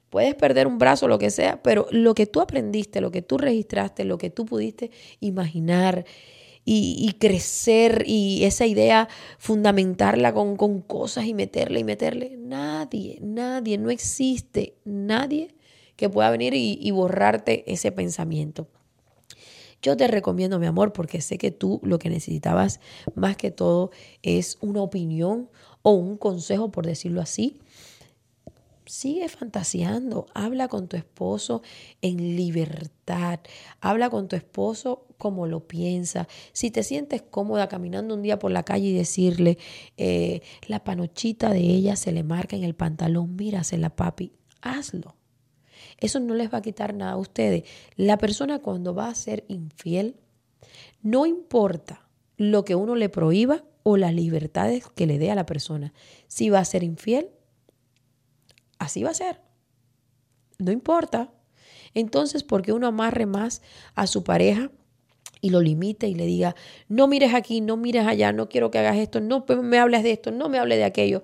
[0.09, 3.37] Puedes perder un brazo, lo que sea, pero lo que tú aprendiste, lo que tú
[3.37, 6.05] registraste, lo que tú pudiste imaginar
[6.69, 9.07] y, crecer y esa idea
[9.37, 15.55] fundamentarla con, cosas y meterle y meterle, nadie, nadie, no existe nadie
[15.95, 18.67] que pueda venir y borrarte ese pensamiento.
[19.81, 22.79] Yo te recomiendo, mi amor, porque sé que tú lo que necesitabas
[23.15, 23.91] más que todo
[24.23, 25.49] es una opinión
[25.83, 27.59] o un consejo, por decirlo así.
[28.85, 31.61] Sigue fantaseando, habla con tu esposo
[32.01, 33.41] en libertad,
[33.81, 36.27] habla con tu esposo como lo piensa.
[36.53, 39.57] Si te sientes cómoda caminando un día por la calle y decirle,
[39.97, 45.15] eh, la panochita de ella se le marca en el pantalón, mírasela papi, hazlo.
[45.99, 47.63] Eso no les va a quitar nada a ustedes.
[47.95, 50.15] La persona cuando va a ser infiel,
[51.01, 52.07] no importa
[52.37, 55.93] lo que uno le prohíba o las libertades que le dé a la persona.
[56.27, 57.29] Si va a ser infiel,
[58.79, 59.41] así va a ser.
[60.59, 61.31] No importa.
[61.93, 63.61] Entonces, ¿por qué uno amarre más
[63.95, 64.71] a su pareja
[65.41, 66.55] y lo limite y le diga,
[66.89, 70.11] no mires aquí, no mires allá, no quiero que hagas esto, no me hables de
[70.11, 71.23] esto, no me hables de aquello?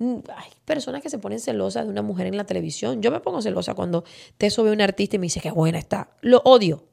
[0.00, 3.02] Hay personas que se ponen celosas de una mujer en la televisión.
[3.02, 4.04] Yo me pongo celosa cuando
[4.38, 6.16] te sube un artista y me dice que buena está.
[6.22, 6.86] Lo odio.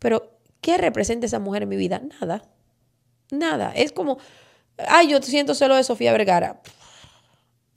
[0.00, 2.02] Pero, ¿qué representa esa mujer en mi vida?
[2.20, 2.42] Nada.
[3.30, 3.70] Nada.
[3.76, 4.18] Es como,
[4.78, 6.60] ay, yo siento celo de Sofía Vergara.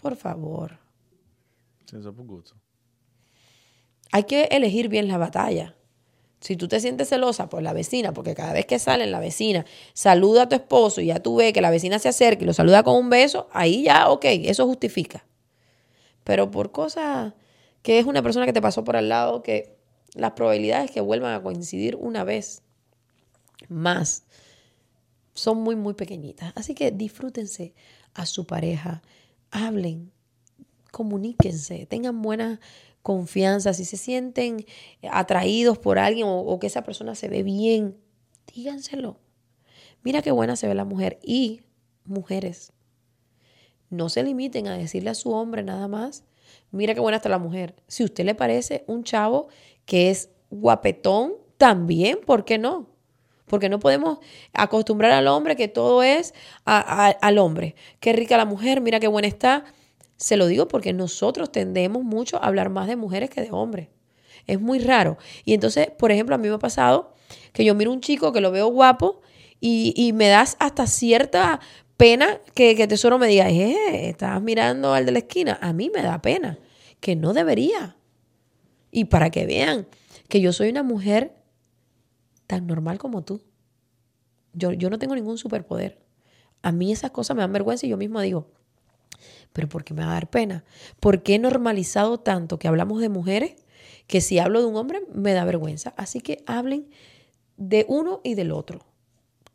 [0.02, 0.80] Por favor.
[4.12, 5.76] Hay que elegir bien la batalla.
[6.44, 9.66] Si tú te sientes celosa por la vecina, porque cada vez que salen la vecina
[9.94, 12.52] saluda a tu esposo y ya tú ves que la vecina se acerca y lo
[12.52, 15.26] saluda con un beso, ahí ya, ok, eso justifica.
[16.26, 17.34] Pero por cosas
[17.82, 19.78] que es una persona que te pasó por al lado, que
[20.16, 22.62] las probabilidades que vuelvan a coincidir una vez
[23.70, 24.24] más
[25.34, 26.52] son muy, muy pequeñitas.
[26.58, 27.74] Así que disfrútense
[28.14, 29.02] a su pareja,
[29.50, 30.12] hablen,
[30.92, 32.60] comuníquense, tengan buena
[33.04, 34.66] confianza, si se sienten
[35.12, 37.98] atraídos por alguien o, que esa persona se ve bien,
[38.54, 39.20] díganselo.
[40.02, 41.20] Mira qué buena se ve la mujer.
[41.22, 41.62] Y
[42.06, 42.74] mujeres,
[43.90, 46.24] no se limiten a decirle a su hombre nada más,
[46.72, 47.76] mira qué buena está la mujer.
[47.88, 49.50] Si usted le parece un chavo
[49.86, 52.90] que es guapetón, también, ¿por qué no?
[53.46, 54.20] Porque no podemos
[54.54, 56.34] acostumbrar al hombre que todo es
[56.66, 57.76] a, al hombre.
[58.00, 59.66] Qué rica la mujer, mira qué buena está.
[60.18, 63.90] Se lo digo porque nosotros tendemos mucho a hablar más de mujeres que de hombres.
[64.48, 65.18] Es muy raro.
[65.46, 67.14] Y entonces, por ejemplo, a mí me ha pasado
[67.54, 69.22] que yo miro un chico que lo veo guapo
[69.60, 71.60] y, y me das hasta cierta
[71.98, 75.58] pena que, que Tesoro me diga, eh, mirando al de la esquina.
[75.62, 76.60] A mí me da pena,
[77.00, 77.98] que no debería.
[78.92, 79.88] Y para que vean
[80.28, 81.36] que yo soy una mujer
[82.48, 83.42] tan normal como tú.
[84.54, 86.04] Yo, yo no tengo ningún superpoder.
[86.62, 88.52] A mí esas cosas me dan vergüenza y yo misma digo,
[89.54, 90.64] pero ¿por qué me va a dar pena?
[91.00, 93.56] ¿Por qué he normalizado tanto que hablamos de mujeres
[94.08, 95.94] que si hablo de un hombre me da vergüenza?
[95.96, 96.90] Así que hablen
[97.58, 98.86] de uno y del otro.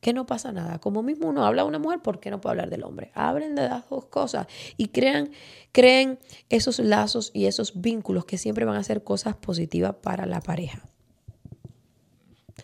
[0.01, 0.79] que no pasa nada.
[0.79, 3.11] Como mismo uno habla de una mujer, ¿por qué no puede hablar del hombre?
[3.15, 4.47] Hablen de las dos cosas
[4.77, 5.31] y crean,
[5.73, 6.19] creen
[6.51, 10.89] esos lazos y esos vínculos que siempre van a ser cosas positivas para la pareja.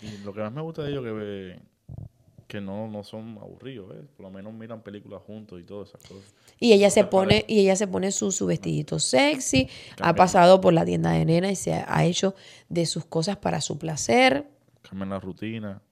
[0.01, 1.61] Y lo que más me gusta de ellos que
[2.55, 4.05] que no, no son aburridos, ¿ves?
[4.17, 6.35] Por lo menos miran películas juntos y todas esas cosas.
[6.61, 9.69] Y ella se pone, y ella se pone su, su vestidito sexy,
[10.01, 12.35] ha pasado por la tienda de nena y se ha, ha hecho
[12.69, 14.47] de sus cosas para su placer.
[14.83, 15.83] Cambian la rutina.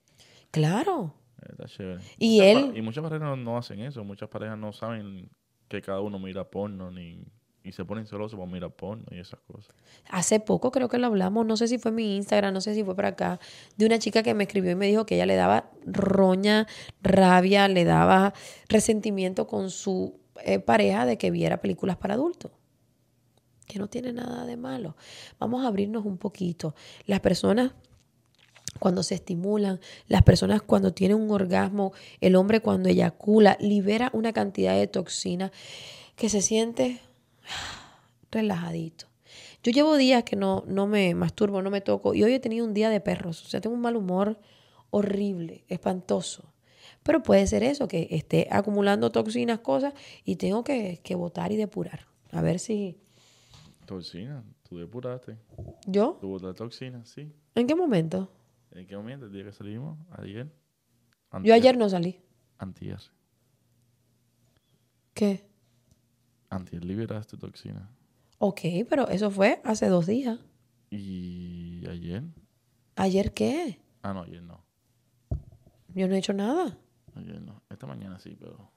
[0.50, 1.14] Claro.
[1.42, 2.00] eh, Está chévere.
[2.18, 4.04] Y Muchas él- Y muchas parejas no, no hacen eso.
[4.04, 5.28] Muchas parejas no saben
[5.68, 7.24] que cada uno mira porno ni
[7.64, 9.74] y se ponen celosos por mirar porno y esas cosas.
[10.10, 12.82] Hace poco creo que lo hablamos, no sé si fue mi Instagram, no sé si
[12.84, 13.38] fue por acá,
[13.76, 16.66] de una chica que me escribió y me dijo que ella le daba roña,
[17.02, 18.34] rabia, le daba
[18.68, 22.52] resentimiento con su eh, pareja de que viera películas para adultos.
[23.66, 24.96] Que no tiene nada de malo.
[25.38, 26.74] Vamos a abrirnos un poquito.
[27.06, 27.72] Las personas
[28.78, 34.32] cuando se estimulan, las personas cuando tienen un orgasmo, el hombre cuando eyacula, libera una
[34.32, 35.52] cantidad de toxina
[36.16, 37.00] que se siente
[38.30, 39.06] relajadito.
[39.62, 42.66] Yo llevo días que no, no me masturbo, no me toco, y hoy he tenido
[42.66, 43.44] un día de perros.
[43.44, 44.38] O sea, tengo un mal humor
[44.90, 46.52] horrible, espantoso.
[47.02, 51.56] Pero puede ser eso, que esté acumulando toxinas, cosas, y tengo que, que botar y
[51.56, 52.06] depurar.
[52.30, 52.98] A ver si.
[53.86, 55.36] Toxina, tú depuraste.
[55.86, 56.18] ¿Yo?
[56.20, 57.32] Tú botaste toxina, sí.
[57.54, 58.30] ¿En qué momento?
[58.70, 59.26] ¿En qué momento?
[59.26, 59.98] ¿El día que salimos?
[60.10, 60.50] ¿Ayer?
[61.42, 62.20] Yo ayer no salí.
[62.58, 63.00] Antier.
[65.14, 65.51] ¿Qué?
[66.52, 67.88] Antier liberaste toxina.
[68.38, 70.38] Ok, pero eso fue hace dos días.
[70.90, 72.22] ¿Y ayer?
[72.96, 73.78] ¿Ayer qué?
[74.02, 74.62] Ah, no, ayer no.
[75.94, 76.76] Yo no he hecho nada.
[77.14, 77.62] Ayer no.
[77.70, 78.70] Esta mañana sí, pero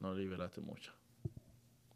[0.00, 0.92] no liberaste mucho.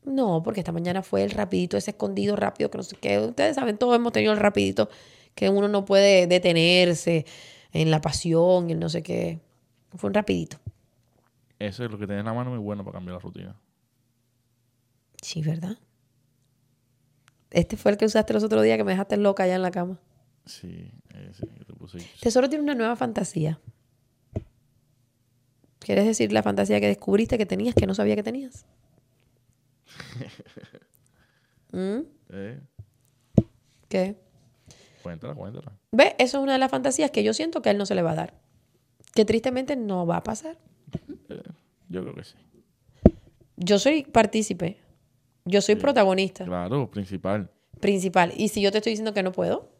[0.04, 3.18] No, porque esta mañana fue el rapidito, ese escondido rápido, que no sé qué.
[3.18, 4.88] Ustedes saben, todos hemos tenido el rapidito,
[5.34, 7.26] que uno no puede detenerse
[7.72, 9.40] en la pasión y el no sé qué.
[9.96, 10.56] Fue un rapidito.
[11.58, 13.56] Eso es lo que tienes en la mano muy bueno para cambiar la rutina.
[15.22, 15.78] Sí, ¿verdad?
[17.50, 19.70] Este fue el que usaste los otros días que me dejaste loca allá en la
[19.70, 19.98] cama.
[20.46, 20.90] Sí,
[21.30, 21.98] ese que te puse.
[22.20, 23.60] Tesoro tiene una nueva fantasía.
[25.78, 28.66] ¿Quieres decir la fantasía que descubriste que tenías que no sabía que tenías?
[31.72, 32.00] ¿Mm?
[32.30, 32.60] Eh,
[33.88, 34.16] ¿Qué?
[35.02, 35.72] cuéntala, cuéntala.
[35.92, 36.14] ¿Ve?
[36.18, 38.02] Eso es una de las fantasías que yo siento que a él no se le
[38.02, 38.34] va a dar.
[39.14, 40.58] Que tristemente no va a pasar.
[41.88, 42.34] Yo creo que sí.
[43.56, 44.78] Yo soy partícipe.
[45.44, 47.50] Yo soy protagonista, Claro, principal.
[47.80, 48.32] principal.
[48.36, 49.70] Y si yo te estoy diciendo que no puedo,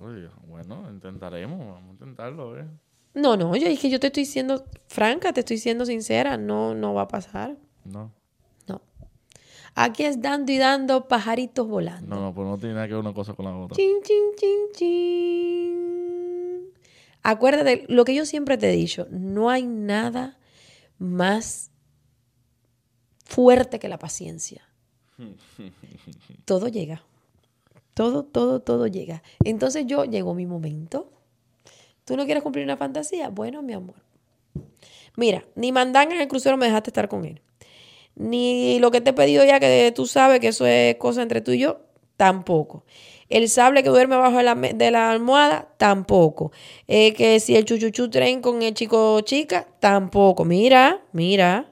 [0.00, 2.66] Oye, bueno, intentaremos, vamos a intentarlo, ¿eh?
[3.14, 6.74] no, no, yo es que yo te estoy siendo franca, te estoy siendo sincera, no,
[6.74, 7.56] no va a pasar.
[7.84, 8.12] No,
[8.68, 8.80] No.
[9.74, 12.14] Aquí es dando y dando pajaritos volando.
[12.14, 13.76] no, no, pues no tiene nada que ver una cosa con la otra.
[13.76, 15.78] Chin, chin, chin, chin.
[17.22, 20.38] Acuérdate, lo que yo siempre te he dicho, no hay nada
[20.98, 21.70] más
[23.24, 24.62] fuerte que la paciencia.
[26.44, 27.02] Todo llega.
[27.94, 29.22] Todo, todo, todo llega.
[29.44, 31.10] Entonces yo llegó mi momento.
[32.04, 33.28] ¿Tú no quieres cumplir una fantasía?
[33.28, 33.96] Bueno, mi amor.
[35.16, 37.40] Mira, ni mandanga en el crucero me dejaste estar con él.
[38.14, 41.40] Ni lo que te he pedido ya, que tú sabes que eso es cosa entre
[41.40, 41.80] tú y yo,
[42.16, 42.84] tampoco.
[43.28, 46.52] El sable que duerme abajo de la, almohada, tampoco.
[46.86, 50.44] Eh, que si el chuchuchu tren con el chico chica, tampoco.
[50.44, 51.70] Mira, mira.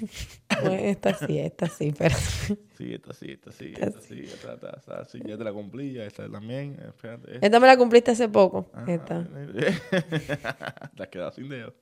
[0.62, 2.16] Bueno, esta sí, esta sí, pero...
[2.76, 5.92] Sí, esta sí, esta sí, esta sí, esta, esta, esta, sí, ya te la cumplí,
[5.92, 7.34] ya esta también, espérate.
[7.34, 7.46] esta.
[7.46, 8.70] Esta me la cumpliste hace poco.
[8.72, 9.28] Ajá, Esta.
[10.96, 11.74] te has quedado sin dedos.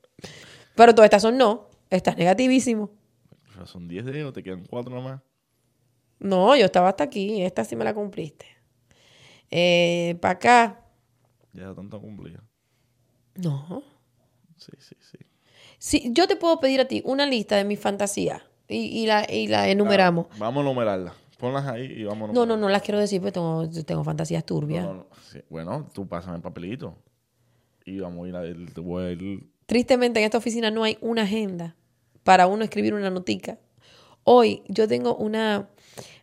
[0.74, 1.68] Pero todas estas son no.
[1.90, 2.90] Estás negativísimo.
[3.48, 5.20] O sea, son 10 dedos, te quedan 4 nomás.
[6.18, 7.42] No, yo estaba hasta aquí.
[7.42, 8.46] Esta sí me la cumpliste.
[9.50, 10.84] Eh, para acá.
[11.52, 12.42] Ya tanto cumplido.
[13.36, 13.82] No.
[14.56, 15.18] Sí, sí, sí.
[15.78, 19.30] Si yo te puedo pedir a ti una lista de mis fantasías y, y la,
[19.30, 20.26] y la enumeramos.
[20.38, 21.14] Vamos a numerarlas.
[21.38, 24.44] Ponlas ahí y vamos a No, no, no las quiero decir porque tengo, tengo fantasías
[24.44, 24.84] turbias.
[24.84, 25.06] No, no, no.
[25.30, 26.96] Sí, Bueno, tú pásame el papelito.
[27.84, 29.50] Y vamos a ir a voy ir.
[29.66, 31.76] Tristemente en esta oficina no hay una agenda
[32.24, 33.58] para uno escribir una notica.
[34.24, 35.70] Hoy yo tengo una,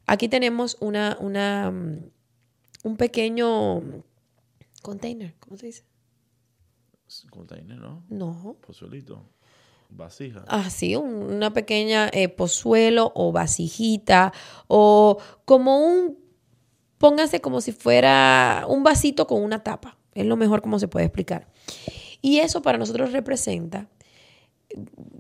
[0.06, 2.12] aquí tenemos una, una, mm,
[2.84, 3.82] un pequeño
[4.82, 5.84] container, ¿cómo se dice?
[7.32, 8.04] Container, ¿no?
[8.10, 8.58] No.
[8.62, 9.24] Pozolito.
[9.90, 10.44] Vasija.
[10.48, 14.34] Así, un- una pequeña eh, pozuelo o vasijita
[14.68, 16.18] o como un,
[16.98, 19.98] póngase como si fuera un vasito con una tapa.
[20.14, 21.48] Es lo mejor como se puede explicar.
[22.22, 23.88] Y eso para nosotros representa,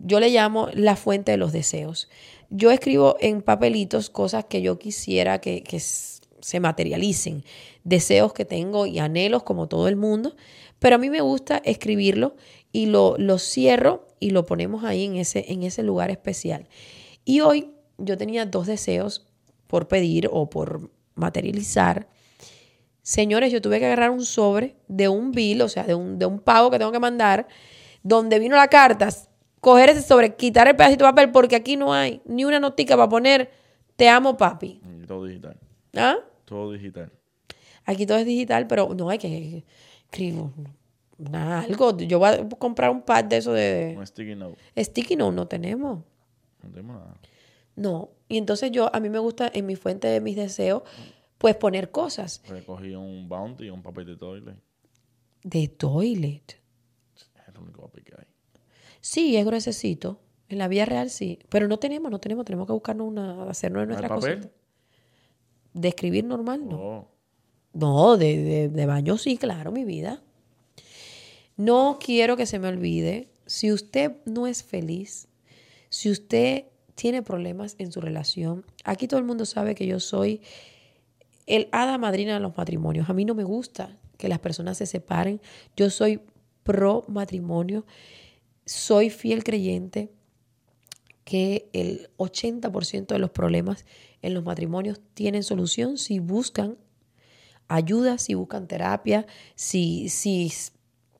[0.03, 2.09] yo le llamo la fuente de los deseos.
[2.49, 7.43] Yo escribo en papelitos cosas que yo quisiera que, que se materialicen.
[7.83, 10.35] Deseos que tengo y anhelos como todo el mundo,
[10.79, 12.35] pero a mí me gusta escribirlo
[12.71, 16.67] y lo, lo cierro y lo ponemos ahí en ese, en ese lugar especial.
[17.25, 17.69] Y hoy
[17.99, 19.27] yo tenía dos deseos
[19.67, 22.07] por pedir o por materializar.
[23.03, 26.25] Señores, yo tuve que agarrar un sobre de un bill, o sea, de un, de
[26.25, 27.47] un pago que tengo que mandar,
[28.01, 29.09] donde vino la carta,
[29.61, 32.97] coger ese sobre, quitar el pedacito de papel, porque aquí no hay ni una notica
[32.97, 33.51] para poner
[33.95, 34.81] te amo, papi.
[35.05, 35.59] Todo digital.
[35.95, 36.15] ¿Ah?
[36.45, 37.11] Todo digital.
[37.85, 39.63] Aquí todo es digital, pero no hay que
[40.05, 40.41] escribir
[41.17, 41.97] nada, algo.
[41.97, 43.95] Yo voy a comprar un pad de eso de.
[43.97, 44.57] Un sticky note.
[44.77, 46.03] Sticky note no tenemos.
[46.63, 47.17] No tenemos nada.
[47.75, 48.09] No.
[48.27, 50.83] Y entonces yo, a mí me gusta en mi fuente de mis deseos,
[51.37, 52.41] pues poner cosas.
[52.47, 54.55] Recogí un bounty y un papel de toilet.
[55.43, 56.59] De toilet.
[57.15, 58.25] Es el único papel que hay.
[59.01, 60.19] Sí, es gruesecito.
[60.47, 61.39] En la vida real sí.
[61.49, 62.45] Pero no tenemos, no tenemos.
[62.45, 64.37] Tenemos que buscarnos una, hacernos ¿No hay nuestra papel?
[64.37, 64.53] cosita.
[65.73, 66.77] De escribir normal, no.
[66.77, 67.07] Oh,
[67.73, 70.23] No, de, de, de baño sí, claro, mi vida.
[71.57, 75.27] No quiero que se me olvide, si usted no es feliz,
[75.89, 80.41] si usted tiene problemas en su relación, aquí todo el mundo sabe que yo soy
[81.45, 83.09] el hada madrina de los matrimonios.
[83.09, 85.41] A mí no me gusta que las personas se separen.
[85.75, 86.21] Yo soy
[86.63, 87.85] pro matrimonio.
[88.65, 90.11] Soy fiel creyente
[91.23, 93.85] que el 80% de los problemas
[94.21, 96.77] en los matrimonios tienen solución si buscan
[97.67, 99.25] ayuda, si buscan terapia,
[99.55, 100.51] si, si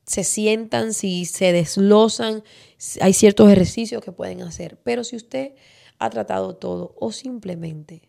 [0.06, 2.42] se sientan, si se deslosan,
[3.00, 4.78] hay ciertos ejercicios que pueden hacer.
[4.84, 5.52] Pero si usted
[5.98, 8.08] ha tratado todo o simplemente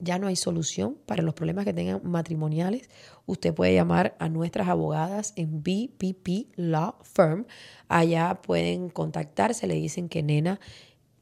[0.00, 2.88] ya no hay solución para los problemas que tengan matrimoniales,
[3.26, 7.46] usted puede llamar a nuestras abogadas en BPP Law Firm.
[7.88, 10.60] Allá pueden contactarse, le dicen que Nena,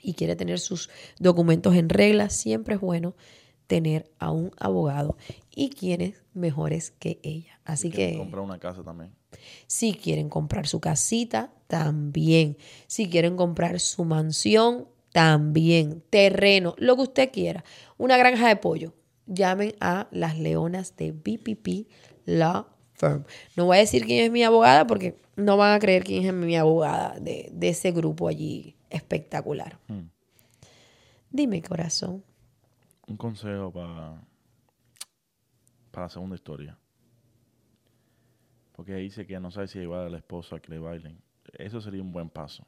[0.01, 0.89] y quiere tener sus
[1.19, 3.15] documentos en regla, siempre es bueno
[3.67, 5.17] tener a un abogado
[5.53, 7.59] y quienes mejores que ella.
[7.65, 9.11] Así quieren que comprar una casa también.
[9.67, 12.57] si quieren comprar su casita, también.
[12.87, 16.01] Si quieren comprar su mansión, también.
[16.09, 17.65] Terreno, lo que usted quiera.
[17.97, 18.93] Una granja de pollo.
[19.27, 21.89] Llamen a las leonas de BPP
[22.25, 23.25] Law Firm.
[23.55, 26.33] No voy a decir quién es mi abogada porque no van a creer quién es
[26.33, 29.79] mi abogada de, de ese grupo allí espectacular.
[29.87, 30.09] Hmm.
[31.29, 32.23] Dime, corazón.
[33.07, 34.21] Un consejo para,
[35.91, 36.77] para la segunda historia.
[38.75, 41.21] Porque dice que no sabe si llevar a la esposa a que le bailen.
[41.53, 42.65] Eso sería un buen paso.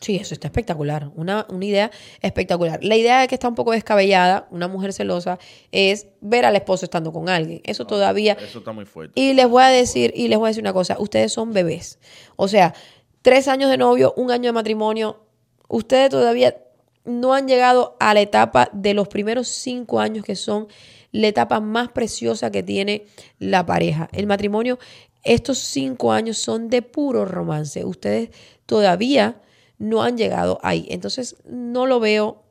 [0.00, 1.10] Sí, eso está espectacular.
[1.14, 2.82] Una, una idea espectacular.
[2.82, 5.38] La idea que está un poco descabellada, una mujer celosa,
[5.70, 7.60] es ver al esposo estando con alguien.
[7.64, 8.36] Eso todavía.
[8.40, 9.20] Eso está muy fuerte.
[9.20, 11.98] Y les voy a decir, y les voy a decir una cosa, ustedes son bebés.
[12.36, 12.74] O sea,
[13.22, 15.20] tres años de novio, un año de matrimonio,
[15.68, 16.56] ustedes todavía
[17.04, 20.68] no han llegado a la etapa de los primeros cinco años que son
[21.10, 23.06] la etapa más preciosa que tiene
[23.38, 24.08] la pareja.
[24.12, 24.78] El matrimonio,
[25.22, 27.84] estos cinco años son de puro romance.
[27.84, 28.30] Ustedes
[28.66, 29.40] todavía
[29.82, 30.86] no han llegado ahí.
[30.90, 32.44] Entonces, no lo veo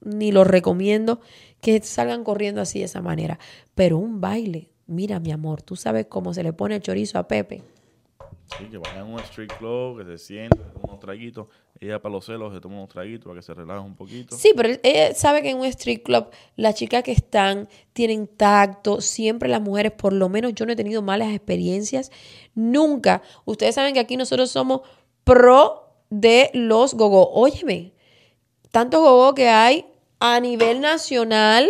[0.00, 1.20] ni lo recomiendo
[1.60, 3.40] que salgan corriendo así de esa manera.
[3.74, 7.26] Pero un baile, mira mi amor, tú sabes cómo se le pone el chorizo a
[7.26, 7.64] Pepe.
[8.56, 11.48] Sí, que vayan a un street club, que se sienten, unos traguitos.
[11.80, 14.36] Ella para los celos se toma unos traguitos para que se relaje un poquito.
[14.36, 19.00] Sí, pero ella sabe que en un street club las chicas que están tienen tacto,
[19.00, 22.12] siempre las mujeres, por lo menos yo no he tenido malas experiencias,
[22.54, 23.22] nunca.
[23.44, 24.82] Ustedes saben que aquí nosotros somos
[25.24, 27.30] pro de los gogo.
[27.32, 27.92] Óyeme,
[28.70, 29.86] tantos gogo que hay
[30.20, 31.68] a nivel nacional,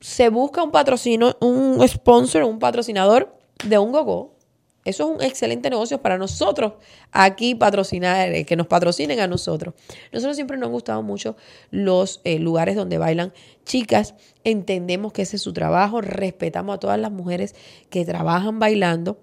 [0.00, 4.34] se busca un patrocino, un sponsor, un patrocinador de un gogo.
[4.84, 6.72] Eso es un excelente negocio para nosotros
[7.12, 9.74] aquí patrocinar, eh, que nos patrocinen a nosotros.
[10.10, 11.36] Nosotros siempre nos han gustado mucho
[11.70, 13.34] los eh, lugares donde bailan
[13.66, 14.14] chicas.
[14.42, 17.54] Entendemos que ese es su trabajo, respetamos a todas las mujeres
[17.90, 19.18] que trabajan bailando.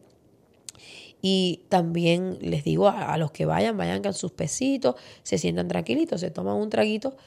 [1.21, 6.21] Y también les digo a, los que vayan, vayan con sus pesitos, se sientan tranquilitos,
[6.21, 7.17] se toman un traguito,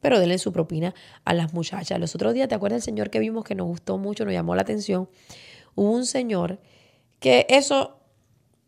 [0.00, 0.94] pero denle su propina
[1.24, 1.98] a las muchachas.
[2.00, 4.54] Los otros días, ¿te acuerdas del señor que vimos que nos gustó mucho, nos llamó
[4.54, 5.08] la atención?
[5.74, 6.60] Hubo un señor
[7.20, 7.98] que eso,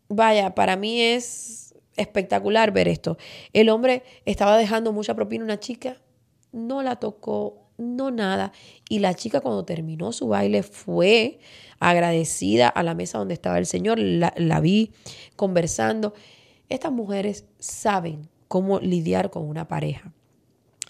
[0.07, 3.17] vaya, para mí es espectacular ver esto.
[3.53, 5.97] El hombre estaba dejando mucha propina a una chica,
[6.51, 8.51] no la tocó, no nada.
[8.89, 11.39] Y la chica cuando terminó su baile fue
[11.79, 14.91] agradecida a la mesa donde estaba el señor, la, la vi
[15.35, 16.13] conversando.
[16.67, 20.13] Estas mujeres saben cómo lidiar con una pareja.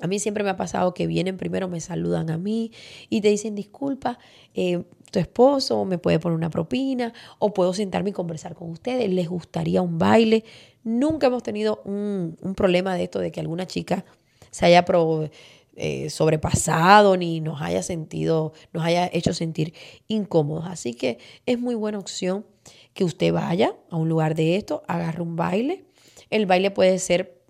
[0.01, 2.71] A mí siempre me ha pasado que vienen primero, me saludan a mí
[3.09, 4.17] y te dicen, disculpa,
[4.53, 9.09] eh, tu esposo me puede poner una propina o puedo sentarme y conversar con ustedes,
[9.09, 10.45] les gustaría un baile.
[10.85, 14.05] Nunca hemos tenido un, un problema de esto, de que alguna chica
[14.51, 15.29] se haya pro-
[15.75, 19.73] eh, sobrepasado ni nos haya sentido, nos haya hecho sentir
[20.07, 20.65] incómodos.
[20.67, 22.45] Así que es muy buena opción
[22.93, 25.85] que usted vaya a un lugar de esto, agarre un baile.
[26.29, 27.41] El baile puede ser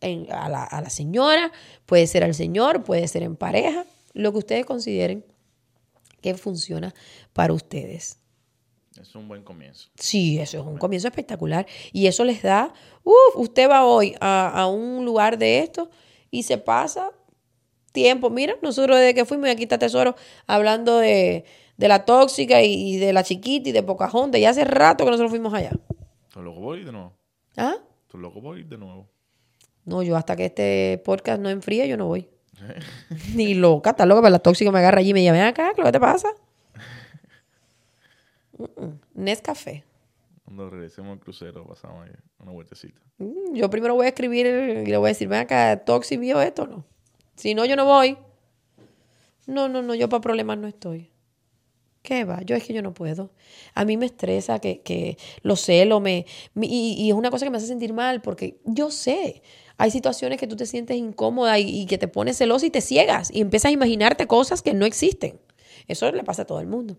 [0.00, 1.52] en- a, la, a la señora,
[1.86, 5.24] puede ser al señor, puede ser en pareja, lo que ustedes consideren
[6.20, 6.94] que funciona
[7.32, 8.18] para ustedes.
[9.00, 9.88] Es un buen comienzo.
[9.94, 11.66] Sí, eso es un comienzo espectacular.
[11.92, 12.72] Y eso les da,
[13.04, 15.88] uff, usted va hoy a, a un lugar de esto
[16.32, 17.12] y se pasa
[18.02, 18.30] tiempo.
[18.30, 20.14] Mira, nosotros desde que fuimos aquí está Tesoro
[20.46, 21.44] hablando de,
[21.76, 24.40] de la tóxica y, y de la chiquita y de Pocahontas.
[24.40, 25.72] Y hace rato que nosotros fuimos allá.
[26.32, 27.12] ¿Tú loco ir de nuevo?
[27.56, 27.76] ¿Ah?
[28.06, 29.08] ¿Tú loco ir de nuevo?
[29.84, 32.28] No, yo hasta que este podcast no enfríe, yo no voy.
[33.34, 35.82] Ni loca, está loca, pero la tóxica me agarra allí y me ven acá, ¿qué
[35.92, 36.28] te pasa?
[38.58, 39.00] Mm, mm.
[39.14, 39.84] Nescafé.
[40.44, 43.00] Cuando regresemos al crucero pasamos ahí una vueltecita.
[43.18, 46.40] Mm, Yo primero voy a escribir y le voy a decir, ven acá, Toxi vio
[46.42, 46.84] esto o no.
[47.38, 48.18] Si no, yo no voy.
[49.46, 51.10] No, no, no, yo para problemas no estoy.
[52.02, 52.42] ¿Qué va?
[52.42, 53.32] Yo es que yo no puedo.
[53.74, 57.44] A mí me estresa que, que los celos me, me- y, y es una cosa
[57.46, 59.42] que me hace sentir mal porque yo sé,
[59.76, 62.80] hay situaciones que tú te sientes incómoda y, y que te pones celosa y te
[62.80, 65.40] ciegas y empiezas a imaginarte cosas que no existen.
[65.86, 66.96] Eso le pasa a todo el mundo.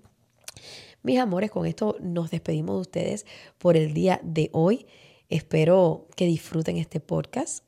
[1.02, 3.26] Mis amores, con esto nos despedimos de ustedes
[3.58, 4.86] por el día de hoy.
[5.30, 7.64] Espero que disfruten este podcast,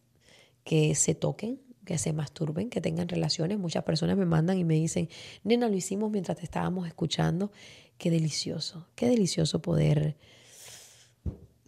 [0.63, 3.57] que se toquen, que se masturben, que tengan relaciones.
[3.57, 5.09] Muchas personas me mandan y me dicen,
[5.43, 7.51] nena, lo hicimos mientras te estábamos escuchando.
[7.97, 10.17] Qué delicioso, qué delicioso poder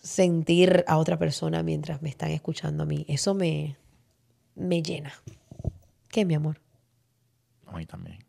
[0.01, 3.05] sentir a otra persona mientras me están escuchando a mí.
[3.07, 3.77] Eso me,
[4.55, 5.13] me llena.
[6.09, 6.59] ¿Qué, mi amor?
[7.65, 8.19] A mí también.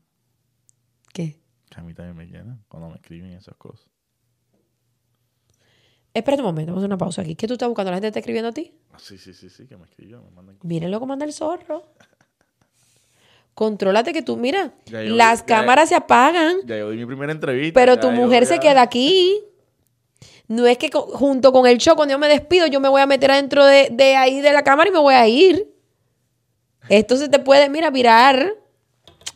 [1.12, 1.38] ¿Qué?
[1.68, 3.93] Que a mí también me llena cuando me escriben esas cosas.
[6.14, 7.34] Espera un momento, vamos a hacer una pausa aquí.
[7.34, 7.90] ¿Qué tú estás buscando?
[7.90, 8.72] ¿La gente está escribiendo a ti?
[8.92, 10.56] Ah, sí, sí, sí, sí, que me escriben, me mandan.
[10.62, 11.82] Miren lo que manda el zorro.
[13.54, 17.32] Contrólate que tú, mira, yo- las ya- cámaras se apagan, Ya yo di mi primera
[17.32, 17.78] entrevista.
[17.78, 19.40] pero ya tu yo mujer se queda aquí.
[20.48, 23.06] No es que junto con el show, cuando yo me despido, yo me voy a
[23.06, 25.72] meter adentro de, de ahí de la cámara y me voy a ir.
[26.88, 28.54] Esto se te puede, mira, virar.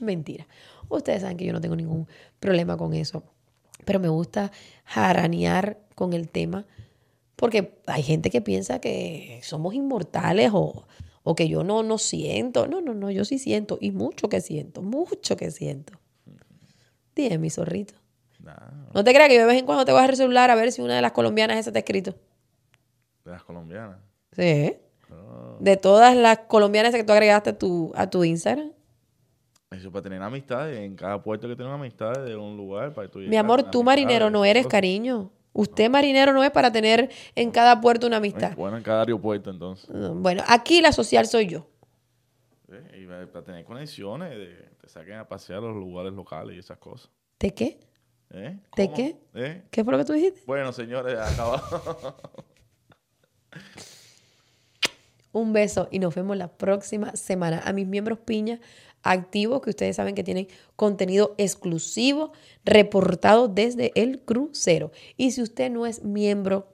[0.00, 0.46] Mentira.
[0.88, 2.06] Ustedes saben que yo no tengo ningún
[2.40, 3.22] problema con eso.
[3.84, 4.52] Pero me gusta
[4.84, 6.64] jaranear con el tema
[7.38, 10.88] porque hay gente que piensa que somos inmortales o,
[11.22, 12.66] o que yo no, no siento.
[12.66, 15.92] No, no, no, yo sí siento y mucho que siento, mucho que siento.
[17.14, 17.94] Dime, mi zorrito.
[18.40, 18.54] Nah,
[18.92, 20.56] No te creas que yo de vez en cuando te voy a el celular a
[20.56, 22.16] ver si una de las colombianas esas te ha escrito.
[23.24, 23.98] de las colombianas.
[24.32, 24.74] Sí.
[25.10, 28.72] Oh, De todas las colombianas que tú agregaste a tu, a tu Instagram.
[29.70, 30.76] Eso para tener amistades.
[30.78, 33.84] En cada puerto que tener amistades de un lugar para que tú Mi amor, tú
[33.84, 35.30] marinero no eres, cariño.
[35.58, 38.54] Usted marinero no es para tener en cada puerto una amistad.
[38.54, 39.90] Bueno, en cada aeropuerto entonces.
[40.14, 41.66] Bueno, aquí la social soy yo.
[42.70, 46.60] Eh, Y para tener conexiones, de, te saquen a pasear a los lugares locales y
[46.60, 47.10] esas cosas.
[47.40, 47.80] ¿De qué?
[48.30, 48.56] ¿Eh?
[48.76, 49.16] ¿De qué?
[49.34, 49.64] ¿Eh?
[49.68, 50.42] ¿Qué fue lo que tú dijiste?
[50.46, 52.14] Bueno, señores, acabamos.
[55.32, 57.62] Un beso y nos vemos la próxima semana.
[57.64, 58.60] A mis miembros piña
[59.02, 62.32] activos, que ustedes saben que tienen contenido exclusivo
[62.64, 64.92] reportado desde el crucero.
[65.16, 66.68] Y si usted no es miembro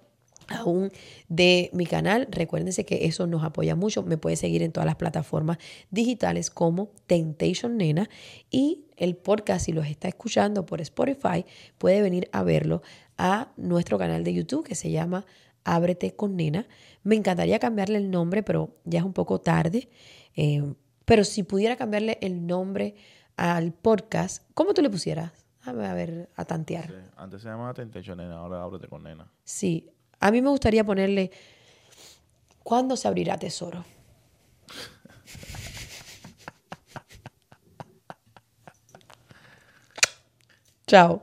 [0.49, 0.91] aún
[1.29, 4.03] de mi canal, recuérdense que eso nos apoya mucho.
[4.03, 5.59] Me puede seguir en todas las plataformas
[5.91, 8.09] digitales como Temptation Nena
[8.51, 11.45] y el podcast, si los está escuchando por Spotify,
[11.79, 12.83] puede venir a verlo
[13.17, 15.25] a nuestro canal de YouTube que se llama
[15.65, 16.67] Ábrete con Nena.
[17.03, 19.89] Me encantaría cambiarle el nombre, pero ya es un poco tarde.
[20.37, 20.63] Eh,
[21.05, 22.95] pero si pudiera cambiarle el nombre
[23.37, 25.33] al podcast, ¿cómo tú le pusieras?
[25.63, 26.87] A ver, a ver, a tantear.
[26.89, 29.27] Sí, Antes se llamaba Temptation Nena, ahora ábrete con nena.
[29.45, 29.91] Sí,
[30.21, 31.31] a mí me gustaría ponerle,
[32.63, 33.85] ¿cuándo se abrirá tesoro?
[40.87, 41.23] Chao.